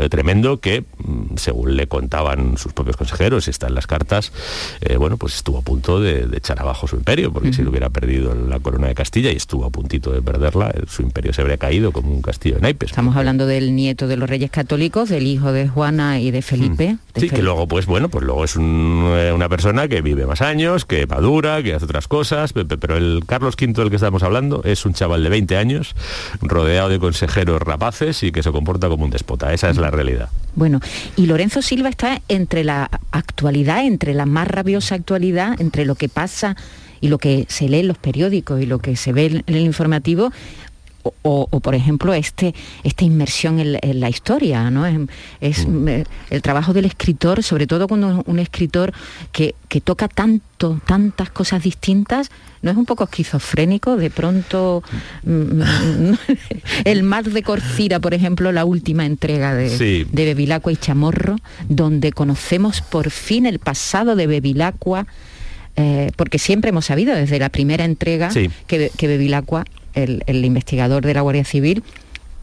[0.09, 4.31] tremendo que, mm, según le contaban sus propios consejeros, y está en las cartas,
[4.97, 7.89] bueno, pues estuvo a punto de, de echar abajo su imperio, porque si lo hubiera
[7.89, 11.57] perdido la corona de Castilla y estuvo a puntito de perderla, su imperio se habría
[11.57, 12.91] caído como un castillo de naipes.
[12.91, 16.94] Estamos hablando del nieto de los reyes católicos, del hijo de Juana y de Felipe.
[17.15, 20.41] Sí, que luego, pues bueno, pues luego es un, eh, una persona que vive más
[20.41, 23.95] años, que madura, que hace otras cosas, pe- pe- pero el Carlos V del que
[23.95, 25.95] estamos hablando es un chaval de 20 años,
[26.41, 29.53] rodeado de consejeros rapaces y que se comporta como un déspota.
[29.53, 30.29] Esa es la realidad.
[30.55, 30.79] Bueno,
[31.15, 36.09] y Lorenzo Silva está entre la actualidad, entre la más rabiosa actualidad, entre lo que
[36.09, 36.55] pasa
[37.01, 39.57] y lo que se lee en los periódicos y lo que se ve en el
[39.57, 40.31] informativo,
[41.21, 42.53] o, por ejemplo, este,
[42.83, 44.85] esta inmersión en, la- en la historia, ¿no?
[44.85, 44.99] Es,
[45.41, 48.93] es, eh, el trabajo del escritor, sobre todo cuando un escritor
[49.31, 52.29] que, que toca tanto, tantas cosas distintas,
[52.61, 53.97] ¿no es un poco esquizofrénico?
[53.97, 54.83] De pronto,
[55.23, 55.61] mm,
[56.85, 60.05] el mar de Corcira, por ejemplo, la última entrega de, Sí.
[60.11, 61.35] de Bevilacqua y Chamorro,
[61.69, 65.07] donde conocemos por fin el pasado de Bevilacqua,
[65.75, 68.49] eh, porque siempre hemos sabido desde la primera entrega Sí.
[68.67, 71.83] que, que Bevilacqua, el, el investigador de la Guardia Civil,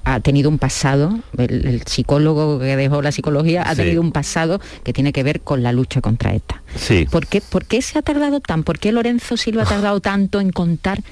[0.05, 3.83] ha tenido un pasado, el, el psicólogo que dejó la psicología ha Sí.
[3.83, 6.61] tenido un pasado que tiene que ver con la lucha contra ETA.
[6.75, 7.07] Sí.
[7.11, 8.65] ¿Por qué, por qué se ha tardado tan?
[8.65, 11.03] ¿Por qué Lorenzo Silva ha tardado tanto en contar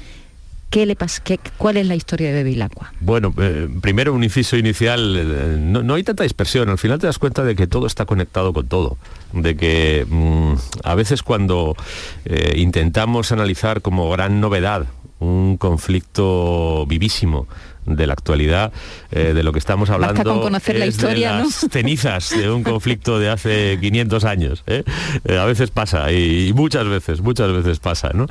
[0.70, 2.92] qué le pas- qué- cuál es la historia de Bevilacqua?
[3.00, 7.06] Bueno, eh, primero un inciso inicial, eh, no, no hay tanta dispersión, al final te
[7.06, 8.96] das cuenta de que todo está conectado con todo,
[9.32, 10.54] de que mm,
[10.84, 11.76] a veces cuando
[12.24, 14.86] eh, intentamos analizar como gran novedad
[15.18, 17.46] un conflicto vivísimo
[17.86, 18.72] de la actualidad,
[19.10, 21.44] eh, de lo que estamos hablando con conocer la historia, de ¿no?
[21.44, 24.62] las cenizas de un conflicto de hace 500 años.
[24.66, 24.84] ¿eh?
[25.24, 28.10] Eh, a veces pasa y, y muchas veces, muchas veces pasa.
[28.14, 28.26] ¿no?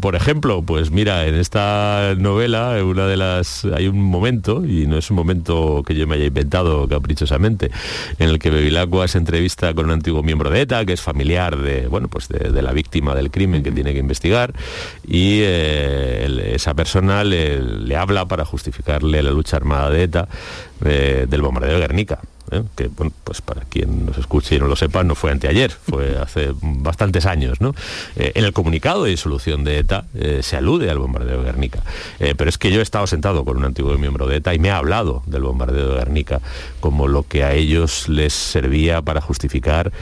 [0.00, 4.86] Por ejemplo, pues mira, en esta novela, en una de las, hay un momento, y
[4.86, 7.70] no es un momento que yo me haya inventado caprichosamente,
[8.18, 11.56] en el que Bevilacqua se entrevista con un antiguo miembro de ETA, que es familiar
[11.56, 14.52] de, bueno, pues de, de la víctima del crimen que tiene que investigar,
[15.06, 20.26] y el- esa persona le, le habla para justificarle la lucha armada de ETA
[20.86, 22.18] eh, del bombardeo de Guernica.
[22.52, 22.62] ¿Eh?
[22.76, 26.16] que bueno, pues para quien nos escuche y no lo sepa, no fue anteayer, fue
[26.18, 27.60] hace bastantes años.
[27.60, 27.74] ¿no?
[28.16, 31.82] Eh, en el comunicado de disolución de ETA eh, se alude al bombardeo de Guernica,
[32.18, 34.70] pero es que yo he estado sentado con un antiguo miembro de ETA y me
[34.70, 36.40] ha hablado del bombardeo de Guernica
[36.80, 39.92] como lo que a ellos les servía para justificar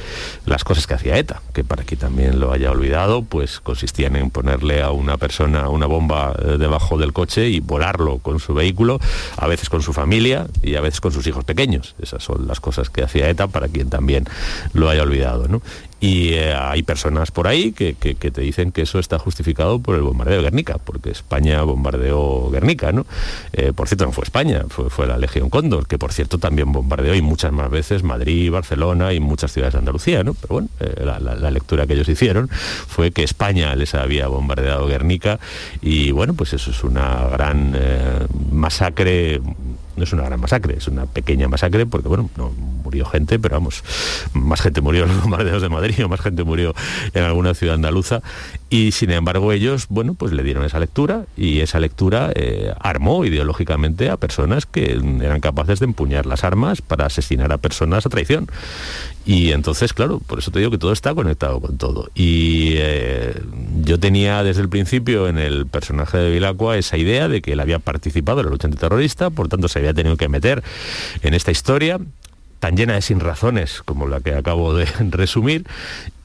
[0.47, 4.31] las cosas que hacía ETA, que para quien también lo haya olvidado, pues consistían en
[4.31, 9.01] ponerle a una persona una bomba debajo del coche y volarlo con su vehículo,
[9.37, 11.95] a veces con su familia y a veces con sus hijos pequeños.
[12.01, 14.25] Esas son las cosas que hacía ETA para quien también
[14.73, 15.49] lo haya olvidado.
[15.49, 15.63] ¿no?
[16.01, 19.97] Y eh, hay personas por ahí que, que- te dicen que eso está justificado por
[19.97, 23.05] el bombardeo de Guernica, porque España bombardeó Guernica, ¿no?
[23.53, 26.73] Eh, por cierto, no fue España, fue, fue la Legión Cóndor, que por cierto también
[26.73, 30.35] bombardeó y muchas más veces Madrid, Barcelona y muchas ciudades de Andalucía, ¿no?
[30.35, 35.39] Pero bueno, eh, la, lectura que ellos hicieron fue que España les había bombardeado Guernica
[35.83, 37.77] y bueno, pues eso es una gran
[38.53, 39.41] masacre
[40.01, 43.57] no es una gran masacre, es una pequeña masacre porque, bueno, no murió gente, pero
[43.57, 43.85] vamos,
[44.33, 46.75] más gente murió en los bombardeos de Madrid o más gente murió
[47.13, 48.23] en alguna ciudad andaluza
[48.71, 53.27] y sin embargo ellos, bueno, pues le dieron esa lectura y esa lectura eh, armó
[53.27, 58.09] ideológicamente a personas que eran capaces de empuñar las armas para asesinar a personas a
[58.09, 58.47] traición.
[59.27, 62.11] Y entonces, claro, por eso te digo que todo está conectado con todo.
[62.15, 63.41] Y eh,
[63.83, 67.61] yo tenía desde el principio en el personaje de Vilacua esa idea de que él
[67.61, 70.63] había participado en la lucha antiterrorista, por tanto se había tenido que meter
[71.23, 72.01] en esta historia
[72.61, 75.67] tan llena de sin razones como la que acabo de resumir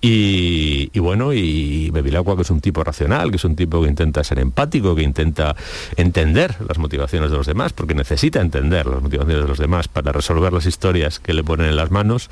[0.01, 3.89] y, y bueno y Bevilacqua que es un tipo racional que es un tipo que
[3.89, 5.55] intenta ser empático que intenta
[5.95, 10.11] entender las motivaciones de los demás porque necesita entender las motivaciones de los demás para
[10.11, 12.29] resolver las historias que le ponen en las manos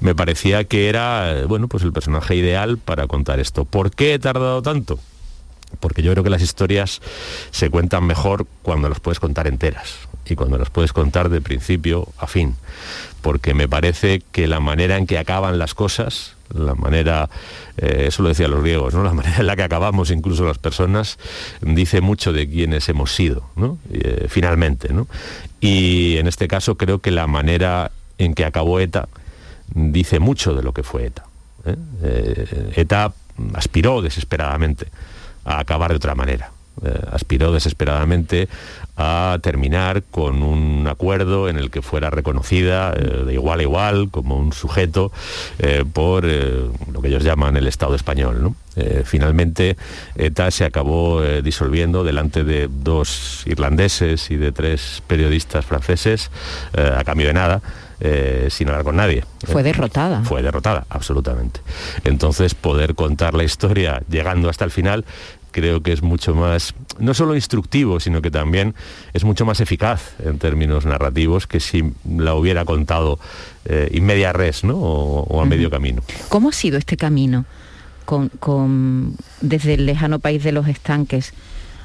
[0.00, 4.18] me parecía que era bueno pues el personaje ideal para contar esto ¿por qué he
[4.18, 4.98] tardado tanto?
[5.78, 7.00] Porque yo creo que las historias
[7.50, 9.96] se cuentan mejor cuando las puedes contar enteras
[10.26, 12.56] y cuando las puedes contar de principio a fin,
[13.20, 17.28] porque me parece que la manera en que acaban las cosas, la manera,
[17.76, 19.02] eh, eso lo decían los griegos, ¿no?
[19.04, 21.18] la manera en la que acabamos incluso las personas,
[21.60, 23.44] dice mucho de quiénes hemos sido.
[23.92, 24.92] Eh, finalmente.
[24.92, 25.06] ¿no?
[25.60, 29.08] Y en este caso creo que la manera en que acabó ETA
[29.74, 31.24] dice mucho de lo que fue ETA.
[32.02, 33.12] Eh, ETA
[33.54, 34.88] aspiró desesperadamente
[35.44, 36.50] a acabar de otra manera.
[36.82, 38.48] Eh, aspiró desesperadamente
[38.96, 44.08] a terminar con un acuerdo en el que fuera reconocida eh, de igual a igual
[44.10, 45.12] como un sujeto
[45.60, 48.54] eh, por lo que ellos llaman el Estado español.
[49.04, 49.76] finalmente
[50.16, 56.32] ETA se acabó disolviendo delante de dos irlandeses y de tres periodistas franceses
[56.72, 57.62] a cambio de nada.
[58.04, 59.24] Eh, sin hablar con nadie.
[59.50, 60.22] Fue derrotada.
[60.22, 61.60] Fue derrotada, absolutamente.
[62.04, 65.04] Entonces, poder contar la historia llegando hasta el final
[65.50, 68.74] creo que es mucho más, no solo instructivo, sino que también
[69.12, 73.20] es mucho más eficaz en términos narrativos que si la hubiera contado
[73.64, 74.74] eh, in media res, ¿no?
[74.76, 76.02] O, o a medio camino.
[76.28, 77.44] ¿Cómo ha sido este camino
[78.04, 81.32] con, con- desde el lejano país de los estanques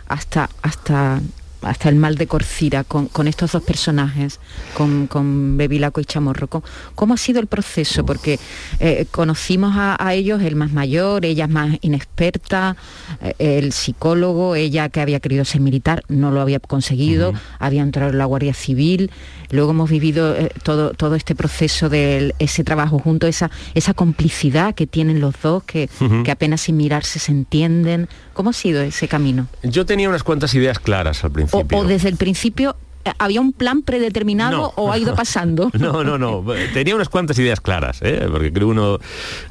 [0.08, 1.22] hasta, hasta,
[1.62, 4.40] hasta el mal de Corcira, con, con estos dos personajes,
[4.74, 6.48] con, con Bebilaco y Chamorro?
[6.48, 6.64] ¿Cómo,
[6.96, 8.06] cómo ha sido el proceso?
[8.06, 8.40] Porque
[8.80, 12.76] eh, conocimos a, a ellos, el más mayor, ella es más inexperta,
[13.22, 18.12] eh, el psicólogo, ella que había querido ser militar, no lo había conseguido, había entrado
[18.12, 19.12] en la Guardia Civil,
[19.52, 24.76] luego hemos vivido eh, todo, todo este proceso de ese trabajo junto, esa, esa complicidad
[24.76, 25.90] que tienen los dos, que,
[26.24, 28.08] que apenas sin mirarse se entienden.
[28.34, 29.48] ¿Cómo ha sido ese camino?
[29.64, 32.76] Yo tenía unas cuantas ideas claras al O, o desde el principio
[33.18, 34.74] había un plan predeterminado No.
[34.76, 35.72] o ha ido pasando.
[35.80, 36.44] No, no, no.
[36.74, 38.28] Tenía unas cuantas ideas claras, ¿eh?
[38.32, 39.00] porque creo que uno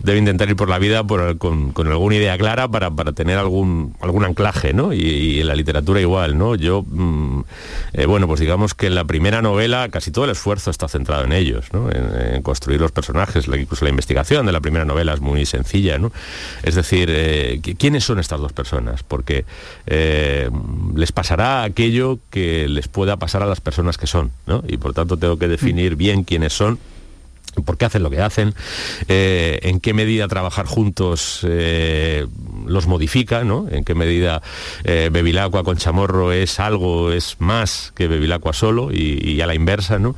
[0.02, 3.38] debe intentar ir por la vida por- con, con alguna idea clara para, para tener
[3.38, 4.92] algún, algún anclaje, ¿no?
[4.92, 6.54] Y, y en la literatura igual, ¿no?
[6.54, 7.40] Yo, mm,
[7.94, 11.24] eh, bueno, pues digamos que en la primera novela casi todo el esfuerzo está centrado
[11.24, 11.90] en ellos, ¿no?
[11.90, 15.46] En, en construir los personajes, la- incluso la investigación de la primera novela es muy
[15.46, 16.12] sencilla, ¿no?
[16.62, 19.02] Es decir, eh, ¿qui- ¿quiénes son estas dos personas?
[19.02, 19.44] Porque
[20.94, 24.62] les pasará aquello que les pueda pasar a las personas que son, ¿no?
[24.66, 26.78] Y por tanto tengo que definir bien quiénes son
[27.64, 28.54] por qué hacen lo que hacen,
[29.08, 32.26] eh, en qué medida trabajar juntos eh,
[32.66, 33.66] los modifica, ¿no?
[33.70, 34.42] en qué medida
[34.84, 39.54] eh, Bevilacqua con Chamorro es algo, es más que Bevilacqua solo y, y a la
[39.54, 39.98] inversa.
[39.98, 40.14] ¿no?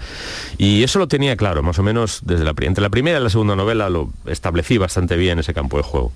[0.59, 3.31] Y eso lo tenía claro, más o menos desde la, entre la primera y la
[3.31, 6.13] segunda novela lo establecí bastante bien ese campo de juego.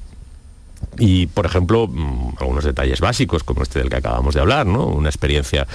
[0.98, 4.86] Y, por ejemplo, mm, algunos detalles básicos, como este del que acabamos de hablar, ¿no?
[4.86, 5.66] Una experiencia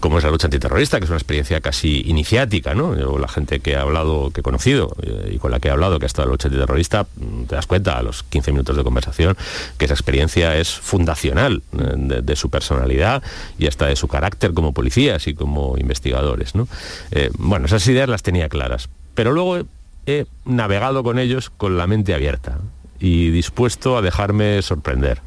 [0.00, 2.94] como es la lucha antiterrorista, que es una experiencia casi iniciática, ¿no?
[3.18, 5.98] La gente que ha hablado, que he conocido eh, y con la que he hablado,
[5.98, 8.76] que ha estado en la lucha antiterrorista, mm, te das cuenta a los 15 minutos
[8.76, 9.36] de conversación
[9.78, 13.22] que esa experiencia es fundacional eh, de, su personalidad
[13.58, 16.68] y hasta de su carácter como policías y como investigadores, ¿no?
[17.10, 19.64] Eh, bueno, esas ideas las tenía claras, pero luego he-
[20.06, 22.58] he navegado con ellos con la mente abierta
[23.00, 25.20] y dispuesto a dejarme sorprender.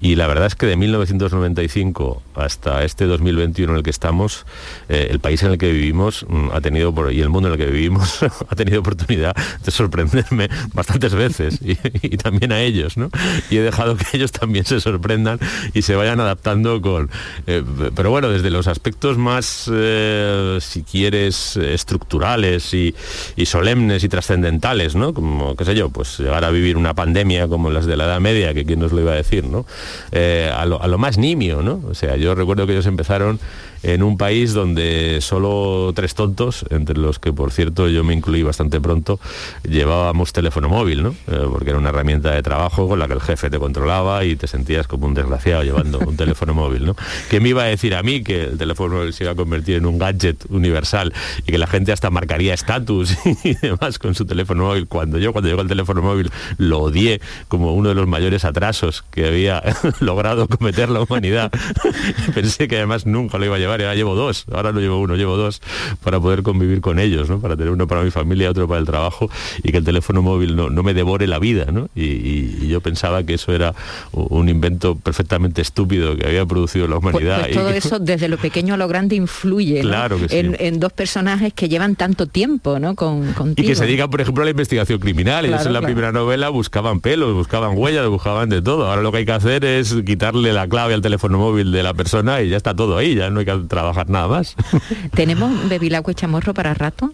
[0.00, 4.46] Y la verdad es que de 1995 hasta este 2021 en el que estamos,
[4.88, 7.58] eh, el país en el que vivimos mm, ha tenido, y el mundo en el
[7.58, 13.10] que vivimos, ha tenido oportunidad de sorprenderme bastantes veces y, también a ellos, ¿no?
[13.50, 15.38] Y he dejado que ellos también se sorprendan
[15.74, 17.10] y se vayan adaptando con...
[17.46, 17.62] eh,
[17.94, 22.94] pero bueno, desde los aspectos más, eh, si quieres, estructurales y,
[23.36, 25.12] y solemnes y trascendentales, ¿no?
[25.12, 28.20] Como, qué sé yo, pues llegar a vivir una pandemia como las de la Edad
[28.20, 29.66] Media, que quién nos lo iba a decir, ¿no?
[30.12, 31.80] Eh, a, lo, a lo más nimio, ¿no?
[31.88, 33.38] O sea, yo recuerdo que ellos empezaron
[33.82, 38.42] en un país donde solo tres tontos, entre los que por cierto yo me incluí
[38.42, 39.20] bastante pronto,
[39.68, 41.10] llevábamos teléfono móvil, ¿no?
[41.28, 44.36] Eh, porque era una herramienta de trabajo con la que el jefe te controlaba y
[44.36, 46.96] te sentías como un desgraciado llevando un teléfono móvil, ¿no?
[47.30, 49.76] Que me iba a decir a mí que el teléfono móvil se iba a convertir
[49.76, 51.12] en un gadget universal
[51.46, 54.86] y que la gente hasta marcaría estatus y demás con su teléfono móvil.
[54.88, 59.04] Cuando yo, cuando llegó el teléfono móvil, lo odié como uno de los mayores atrasos
[59.10, 59.62] que había
[60.00, 61.50] logrado cometer la humanidad.
[62.34, 65.16] Pensé que además nunca lo iba a llevar, ya llevo dos, ahora no llevo uno,
[65.16, 65.60] llevo dos,
[66.02, 67.40] para poder convivir con ellos, ¿no?
[67.40, 69.30] para tener uno para mi familia, otro para el trabajo,
[69.62, 71.66] y que el teléfono móvil no, no me devore la vida.
[71.70, 71.88] ¿no?
[71.94, 73.74] Y, y- y yo pensaba que eso era
[74.12, 77.40] un invento perfectamente estúpido que había producido la Pues, humanidad.
[77.40, 79.88] pues y todo que- eso desde lo pequeño a lo grande influye ¿no?
[79.88, 80.36] Claro que sí.
[80.36, 82.94] en, en dos personajes que llevan tanto tiempo ¿no?
[82.94, 83.68] con, Y contigo.
[83.68, 85.44] que se dedican, por ejemplo, a la investigación criminal.
[85.44, 85.94] Ellos Claro, en la claro.
[85.94, 88.86] primera novela buscaban pelos, buscaban huellas, buscaban de todo.
[88.86, 91.94] Ahora lo que hay que hacer es quitarle la clave al teléfono móvil de la
[91.94, 94.56] persona y ya está todo ahí, ya no hay que trabajar nada más.
[95.14, 97.12] ¿Tenemos bebilacqua y chamorro para rato?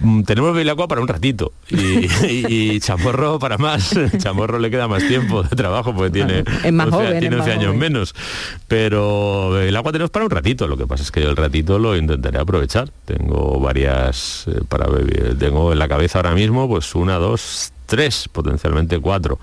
[0.00, 1.76] Mm, Tenemos Bevilacqua para un ratito y,
[2.28, 3.92] y- y Chamorro para más.
[4.18, 7.36] Chamorro le queda más tiempo de trabajo porque tiene, Es más 11 joven, es tiene
[7.36, 7.78] más 11 años joven.
[7.80, 8.14] menos.
[8.68, 10.68] Pero Bevilacqua tenemos para un ratito.
[10.68, 12.90] Lo que pasa es que yo el ratito lo intentaré aprovechar.
[13.06, 15.36] Tengo varias eh, para beber.
[15.36, 19.38] Tengo en la cabeza ahora mismo pues una, dos, tres, potencialmente cuatro.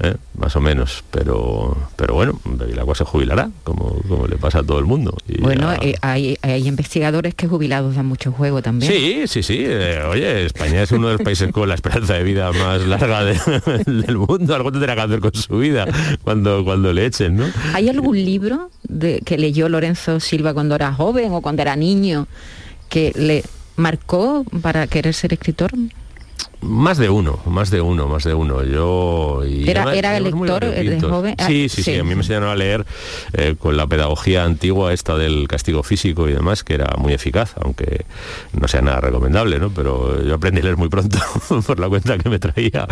[0.00, 0.14] ¿eh?
[0.36, 1.02] Más o menos.
[1.10, 5.16] Pero pero bueno, Bevilacqua se jubilará, como, como le pasa a todo el mundo.
[5.28, 8.92] Y Bueno, ya- eh, hay, hay investigadores que jubilados dan mucho juego también.
[8.92, 9.56] Sí, sí, sí.
[9.60, 13.24] eh, oye, España es uno de los países con la esperanza de vida más larga
[13.24, 14.54] de- del mundo.
[14.54, 15.86] Algo tendrá que hacer con su vida
[16.22, 17.46] cuando, cuando le echen, ¿no?
[17.74, 22.26] ¿Hay algún libro de, que leyó Lorenzo Silva cuando era joven o cuando era niño
[22.88, 23.44] que le
[23.76, 25.70] marcó para querer ser escritor?
[26.60, 28.64] Más de uno, más de uno, más de uno.
[28.64, 31.10] Yo y Era- era muy lector, eh, de variopintos.
[31.10, 31.34] joven.
[31.38, 31.98] Ah, Sí, sí, sí, sí.
[31.98, 32.84] A mí me enseñaron a leer
[33.32, 37.54] eh, con la pedagogía antigua esta del castigo físico y demás, que era muy eficaz,
[37.62, 38.04] aunque
[38.58, 39.70] no sea nada recomendable, ¿no?
[39.70, 41.18] Pero yo aprendí a leer muy pronto
[41.66, 42.88] por la cuenta que me traía,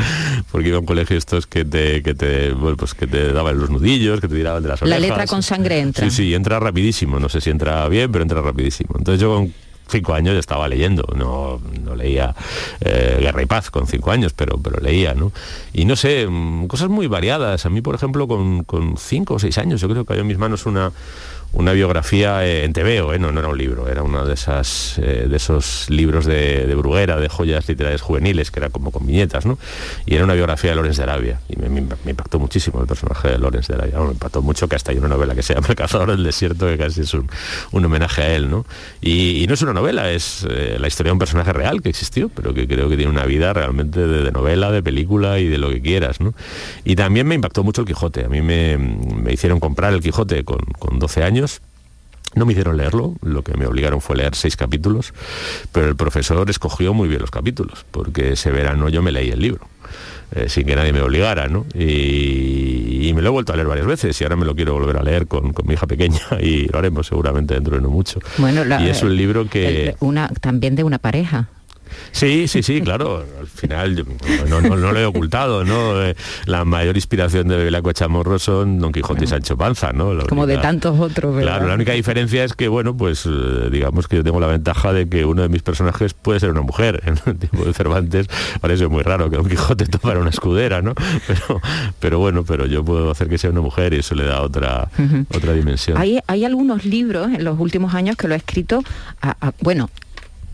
[0.53, 3.59] porque iba a un colegio estos que te, que te, bueno, pues que te daban
[3.59, 5.01] los nudillos, que te tiraban de las La orejas.
[5.03, 6.09] letra con sangre entra.
[6.09, 7.19] Sí, sí, entra rapidísimo.
[7.19, 8.95] No sé si entra bien, pero entra rapidísimo.
[8.97, 9.53] Entonces yo con
[9.89, 11.05] cinco años ya estaba leyendo.
[11.17, 12.35] No, no leía
[12.81, 15.33] eh, Guerra y Paz con cinco años, pero, pero leía, ¿no?
[15.73, 17.67] Y no sé, mm, cosas muy variadas.
[17.67, 20.29] A mí, por ejemplo, con, con cinco o seis años, yo creo que había en
[20.29, 20.93] mis manos una
[21.57, 23.19] una biografía eh, en TVO, ¿eh?
[23.19, 26.75] no, no era un libro, era uno de esas eh, de esos libros de, de
[26.75, 29.59] Bruguera, de joyas literarias juveniles, que era como con viñetas, ¿no?
[30.05, 31.41] Y era una biografía de Lorenz de Arabia.
[31.49, 33.95] Y me, impactó muchísimo el personaje de Lorenz de Arabia.
[33.97, 36.25] Bueno, me impactó mucho que hasta hay una novela que se llama El cazador del
[36.25, 37.29] desierto, que casi es un,
[37.73, 38.67] un homenaje a él, ¿no?
[39.01, 41.89] Y, y no es una novela, es eh, la historia de un personaje real que
[41.89, 45.49] existió, pero que creo que tiene una vida realmente de, de novela, de película y
[45.49, 46.35] de lo que quieras, ¿no?
[46.85, 48.27] Y también me impactó mucho el Quijote.
[48.27, 51.46] A mí me, me hicieron comprar el Quijote con, con 12 años.
[52.35, 55.15] No me hicieron leerlo, lo que me obligaron fue leer seis capítulos,
[55.73, 59.41] pero el profesor escogió muy bien los capítulos, porque ese verano yo me leí el
[59.41, 59.69] libro.
[60.33, 61.65] eh, sin que nadie me obligara, ¿no?
[61.73, 64.75] Y, y me lo he vuelto a leer varias veces y ahora me lo quiero
[64.75, 67.91] volver a leer con, con mi hija pequeña y lo haremos seguramente dentro de no
[67.91, 68.19] mucho.
[68.39, 69.91] Bueno, la- y es un libro que...
[69.91, 71.49] el- una, también de una pareja.
[72.13, 73.25] Sí, sí, sí, claro.
[73.41, 74.05] Al final
[74.49, 76.03] no, no- no lo he ocultado, ¿no?
[76.03, 76.15] Eh,
[76.47, 80.15] La mayor inspiración de Belaco Chamorro son Don Quijote y Sancho Panza, ¿no?
[80.15, 81.53] La Como de tantos otros, ¿verdad?
[81.53, 84.93] Claro, la única diferencia es que, bueno, pues eh, digamos que yo tengo la ventaja
[84.93, 87.03] de que uno de mis personajes puede ser una mujer.
[87.07, 88.27] En el tiempo de Cervantes
[88.61, 90.95] parece muy raro que Don Quijote tomara una escudera, ¿no?
[91.27, 91.61] Pero,
[92.01, 94.89] pero bueno, pero yo puedo hacer que sea una mujer y eso le da otra,
[95.35, 95.97] otra dimensión.
[95.99, 98.83] Hay, hay algunos libros en los últimos años que lo ha escrito,
[99.21, 99.91] a- a- bueno,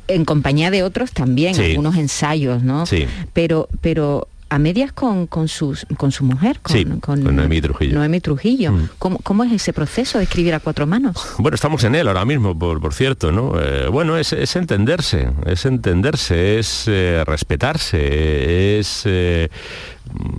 [0.08, 1.62] en compañía de otros también, Sí.
[1.70, 2.86] algunos ensayos, ¿no?
[2.86, 3.06] Sí.
[3.32, 7.94] Pero, pero a medias con, con, sus, con su mujer, con, Sí, con Noemí Trujillo.
[7.94, 8.72] Noemí Trujillo.
[8.72, 8.88] Mm.
[8.98, 11.16] ¿Cómo, cómo es ese proceso de escribir a cuatro manos?
[11.38, 13.58] Bueno, estamos en él ahora mismo, por, por cierto, ¿no?
[13.58, 19.48] Eh, bueno, es, es entenderse, es entenderse, es eh, respetarse, es eh,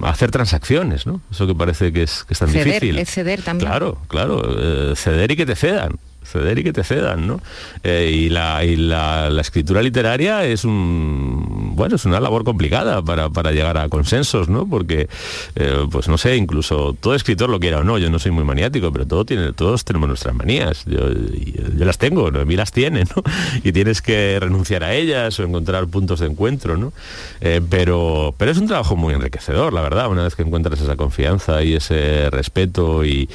[0.04, 1.22] hacer transacciones, ¿no?
[1.32, 3.00] Eso que parece que es, que es tan Ceder, difícil.
[3.00, 3.68] es ceder también.
[3.68, 5.98] Claro, claro, ceder y que te cedan.
[6.24, 7.42] Ceder y que te cedan, ¿no?
[7.84, 13.02] Eh, y la, y la, la escritura literaria es un, bueno, es una labor complicada
[13.02, 14.68] para, para llegar a consensos, ¿no?
[14.68, 15.08] Porque,
[15.56, 18.44] eh, pues no sé, incluso todo escritor lo quiera o no, yo no soy muy
[18.44, 20.86] maniático, pero todo tiene, todos tenemos nuestras manías.
[20.86, 22.46] Yo, yo las tengo, ¿no?
[22.46, 23.24] mí las tiene, ¿no?
[23.64, 26.94] Y tienes que renunciar a ellas o encontrar puntos de encuentro, ¿no?
[27.42, 30.96] Eh, pero, pero es un trabajo muy enriquecedor, la verdad, una vez que encuentras esa
[30.96, 33.28] confianza y ese respeto y,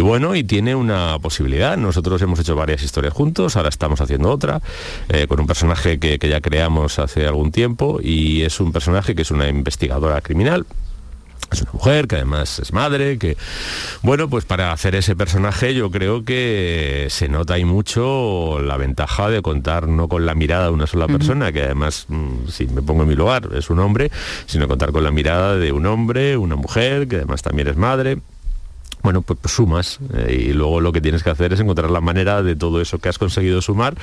[0.00, 1.76] bueno, y tiene una posibilidad.
[1.76, 4.60] Nosotros hemos hecho varias historias juntos, ahora estamos haciendo otra,
[5.08, 9.22] eh, con un personaje que ya creamos hace algún tiempo y es un personaje que
[9.22, 10.66] es una investigadora criminal,
[11.52, 13.36] es una mujer que además es madre, que
[14.02, 19.30] bueno, pues para hacer ese personaje yo creo que se nota ahí mucho la ventaja
[19.30, 22.82] de contar no con la mirada de una sola persona, que además, mm, si me
[22.82, 24.10] pongo en mi lugar, es un hombre,
[24.46, 28.18] sino contar con la mirada de un hombre, una mujer, que además también es madre
[29.06, 32.00] bueno, pues, pues sumas eh, y luego lo que tienes que hacer es encontrar la
[32.00, 33.94] manera de todo eso que has conseguido sumar,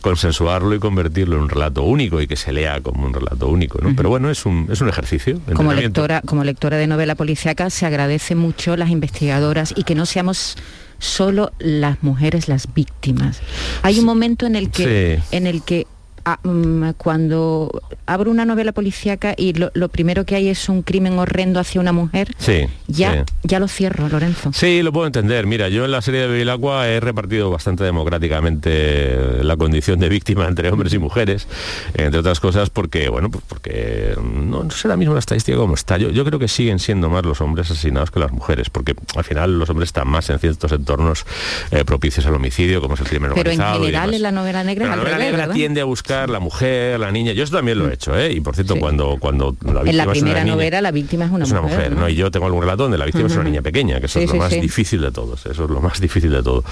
[0.00, 3.80] consensuarlo y convertirlo en un relato único y que se lea como un relato único,
[3.82, 3.96] ¿no?
[3.96, 5.40] Pero bueno, es un, es un ejercicio.
[5.54, 10.06] Como lectora, como lectora de novela policíaca se agradece mucho las investigadoras y que no
[10.06, 10.56] seamos
[11.00, 13.40] solo las mujeres las víctimas.
[13.82, 15.36] Hay un momento en el que, Sí.
[15.36, 15.88] en el que
[16.24, 20.82] ah, mm, cuando abro una novela policíaca y lo, lo primero que hay es un
[20.82, 23.32] crimen horrendo hacia una mujer, Sí, ya, sí.
[23.44, 24.52] ya lo cierro, Lorenzo.
[24.52, 25.46] Sí, lo puedo entender.
[25.46, 30.46] Mira, yo en la serie de Bevilacqua he repartido bastante democráticamente la condición de víctima
[30.46, 31.46] entre hombres y mujeres,
[31.94, 35.96] entre otras cosas porque, bueno, pues porque no, no sé la misma estadística como está.
[35.98, 39.24] Yo, yo creo que siguen siendo más los hombres asesinados que las mujeres, porque al
[39.24, 41.24] final los hombres están más en ciertos entornos
[41.70, 43.82] eh, propicios al homicidio, como es el crimen Pero en organizado.
[43.82, 44.16] y general demás.
[44.16, 45.54] en la novela negra Pero la novela negra ¿verdad?
[45.54, 47.32] Tiende a buscar la mujer, la niña.
[47.32, 48.32] Yo esto también lo he hecho, ¿eh?
[48.32, 48.80] Y por cierto, Sí.
[48.80, 51.44] cuando, cuando la víctima En la es una primera niña- novela la víctima es una
[51.44, 51.92] es una mujer.
[51.96, 52.08] ¿no?
[52.08, 54.24] Y yo tengo algún relato donde la víctima es una niña pequeña, que eso Sí,
[54.24, 56.64] es lo sí, más difícil de todos, eso es lo más difícil de todo.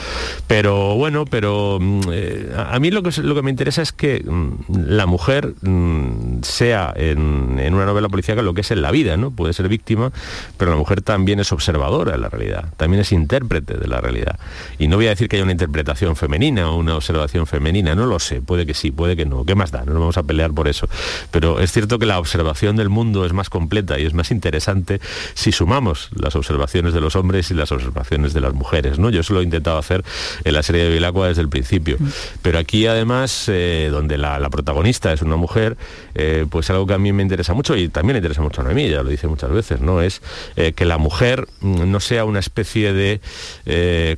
[0.46, 3.92] Pero bueno, pero mm, eh, a a mí lo que, lo que me interesa es
[3.92, 4.52] que mm,
[4.88, 9.16] la mujer mm, sea en, en una novela policíaca lo que es en la vida,
[9.16, 9.30] ¿no?
[9.30, 10.10] Puede ser víctima,
[10.56, 14.38] pero la mujer también es observadora de la realidad, también es intérprete de la realidad.
[14.78, 18.06] Y no voy a decir que haya una interpretación femenina o una observación femenina, no
[18.06, 19.80] lo sé, puede que sí, puede que no, ¿qué más da?
[19.84, 20.88] No nos vamos a pelear por eso.
[21.30, 25.00] Pero es cierto que la observación del mundo es más completa y es más interesante
[25.34, 28.98] si sumamos las observaciones de los hombres y las observaciones de las mujeres.
[28.98, 29.10] ¿no?
[29.10, 30.04] Yo eso lo he intentado hacer
[30.44, 31.96] en la serie de Vilacqua desde el principio.
[32.42, 35.76] Pero aquí además, eh, donde la, la protagonista es una mujer,
[36.14, 38.64] eh, pues algo que a mí me interesa mucho y también le interesa mucho a
[38.64, 40.02] mí, ya lo dice muchas veces, ¿no?
[40.02, 40.22] Es
[40.56, 43.20] eh, que la mujer mm, no sea una especie de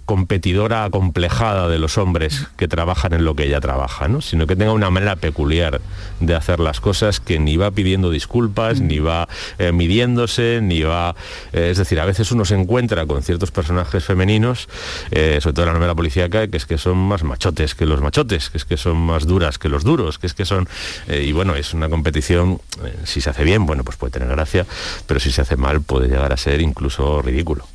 [0.05, 4.21] competidora acomplejada de los hombres que trabajan en lo que ella trabaja, ¿no?
[4.21, 5.81] Sino que tenga una manera peculiar
[6.21, 9.29] de hacer las cosas que ni va pidiendo disculpas, ni va
[9.59, 11.15] eh, midiéndose, ni va...
[11.53, 14.69] eh, es decir, a veces uno se encuentra con ciertos personajes femeninos,
[15.11, 18.51] eh, sobre todo la novela policíaca, que es que son más machotes que los machotes,
[18.51, 20.69] que es que son más duras que los duros, que es que son...
[21.09, 22.61] y bueno, es una competición,
[23.05, 24.67] si se hace bien, bueno, pues puede tener gracia,
[25.07, 27.67] pero si se hace mal puede llegar a ser incluso ridículo.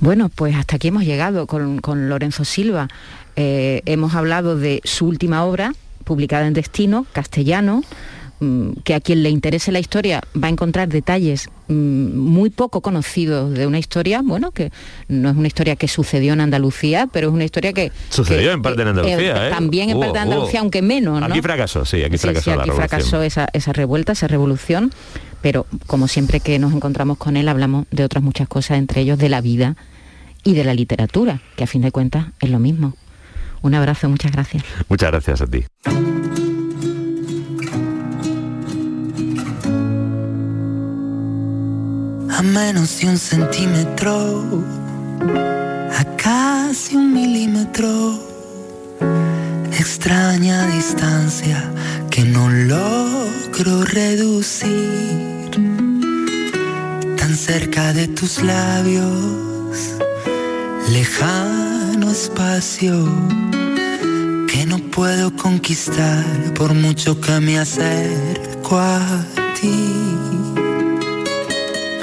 [0.00, 2.88] Bueno, pues hasta aquí hemos llegado con, con Lorenzo Silva.
[3.36, 5.72] Hemos hablado de su última obra,
[6.10, 7.82] publicada en Destino, castellano,
[8.40, 12.80] mm, que a quien le interese la historia va a encontrar detalles mm, muy poco
[12.80, 14.72] conocidos de una historia, bueno, que
[15.06, 17.92] no es una historia que sucedió en Andalucía, pero es una historia que...
[18.08, 19.50] Sucedió que- en parte en Andalucía, ¿eh?
[19.50, 20.64] También en parte de Andalucía, hubo.
[20.64, 21.26] aunque menos, ¿no?
[21.26, 22.88] Aquí fracasó, sí, aquí Sí, fracasó sí, la aquí revolución.
[22.88, 24.90] fracasó esa, esa revuelta, esa revolución,
[25.42, 29.18] pero como siempre que nos encontramos con él hablamos de otras muchas cosas, entre ellos
[29.18, 29.76] de la vida
[30.42, 32.94] y de la literatura, que a fin de cuentas es lo mismo.
[33.62, 34.64] Un abrazo, muchas gracias.
[34.88, 35.64] Muchas gracias a ti.
[42.40, 44.64] a menos de un centímetro,
[45.98, 48.18] a casi un milímetro,
[49.78, 51.70] extraña distancia
[52.10, 55.50] que no logro reducir,
[57.18, 59.96] tan cerca de tus labios,
[60.88, 63.04] lejano espacio
[64.48, 66.24] que no puedo conquistar
[66.54, 69.00] por mucho que me acerco a
[69.60, 69.92] ti.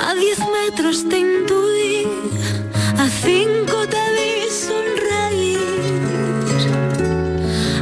[0.07, 2.05] A diez metros te intuí,
[2.97, 4.31] a cinco te vi
[4.65, 5.59] sonreír.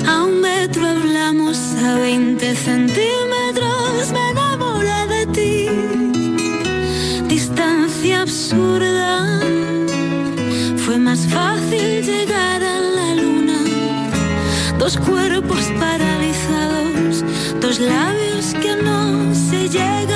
[0.07, 5.69] A un metro hablamos, a 20 centímetros me enamoré de ti.
[7.27, 9.41] Distancia absurda,
[10.85, 13.57] fue más fácil llegar a la luna.
[14.77, 17.23] Dos cuerpos paralizados,
[17.59, 20.14] dos labios que no se llegan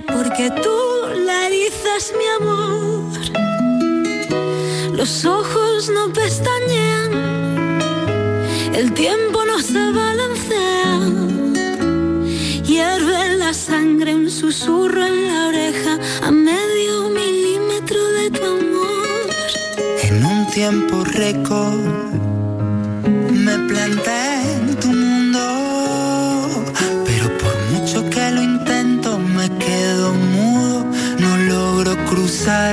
[0.00, 0.76] porque tú
[1.24, 3.04] la erizas, mi amor.
[4.96, 7.12] Los ojos no pestañean,
[8.74, 11.00] el tiempo no se balancea.
[12.64, 19.28] Hierve la sangre, un susurro en la oreja a medio milímetro de tu amor.
[20.02, 22.13] En un tiempo récord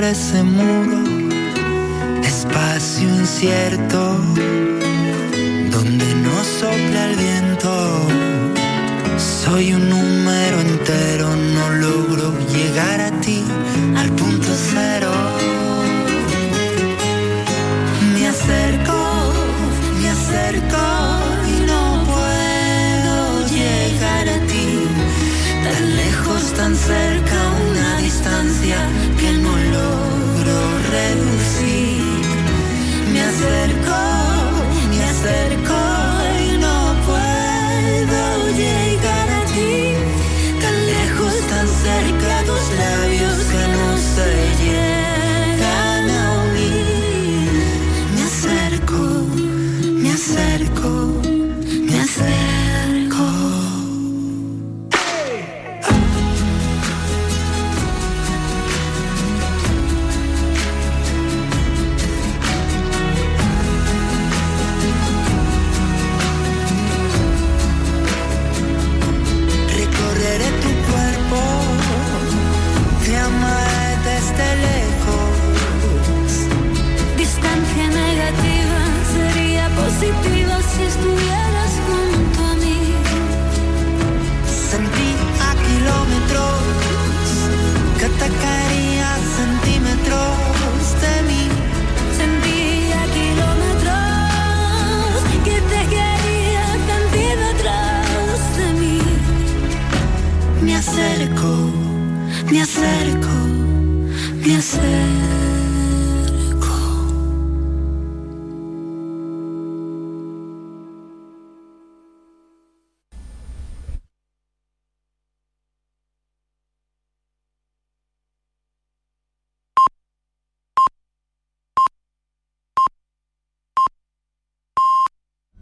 [0.04, 0.98] ese muro,
[2.24, 4.16] espacio incierto.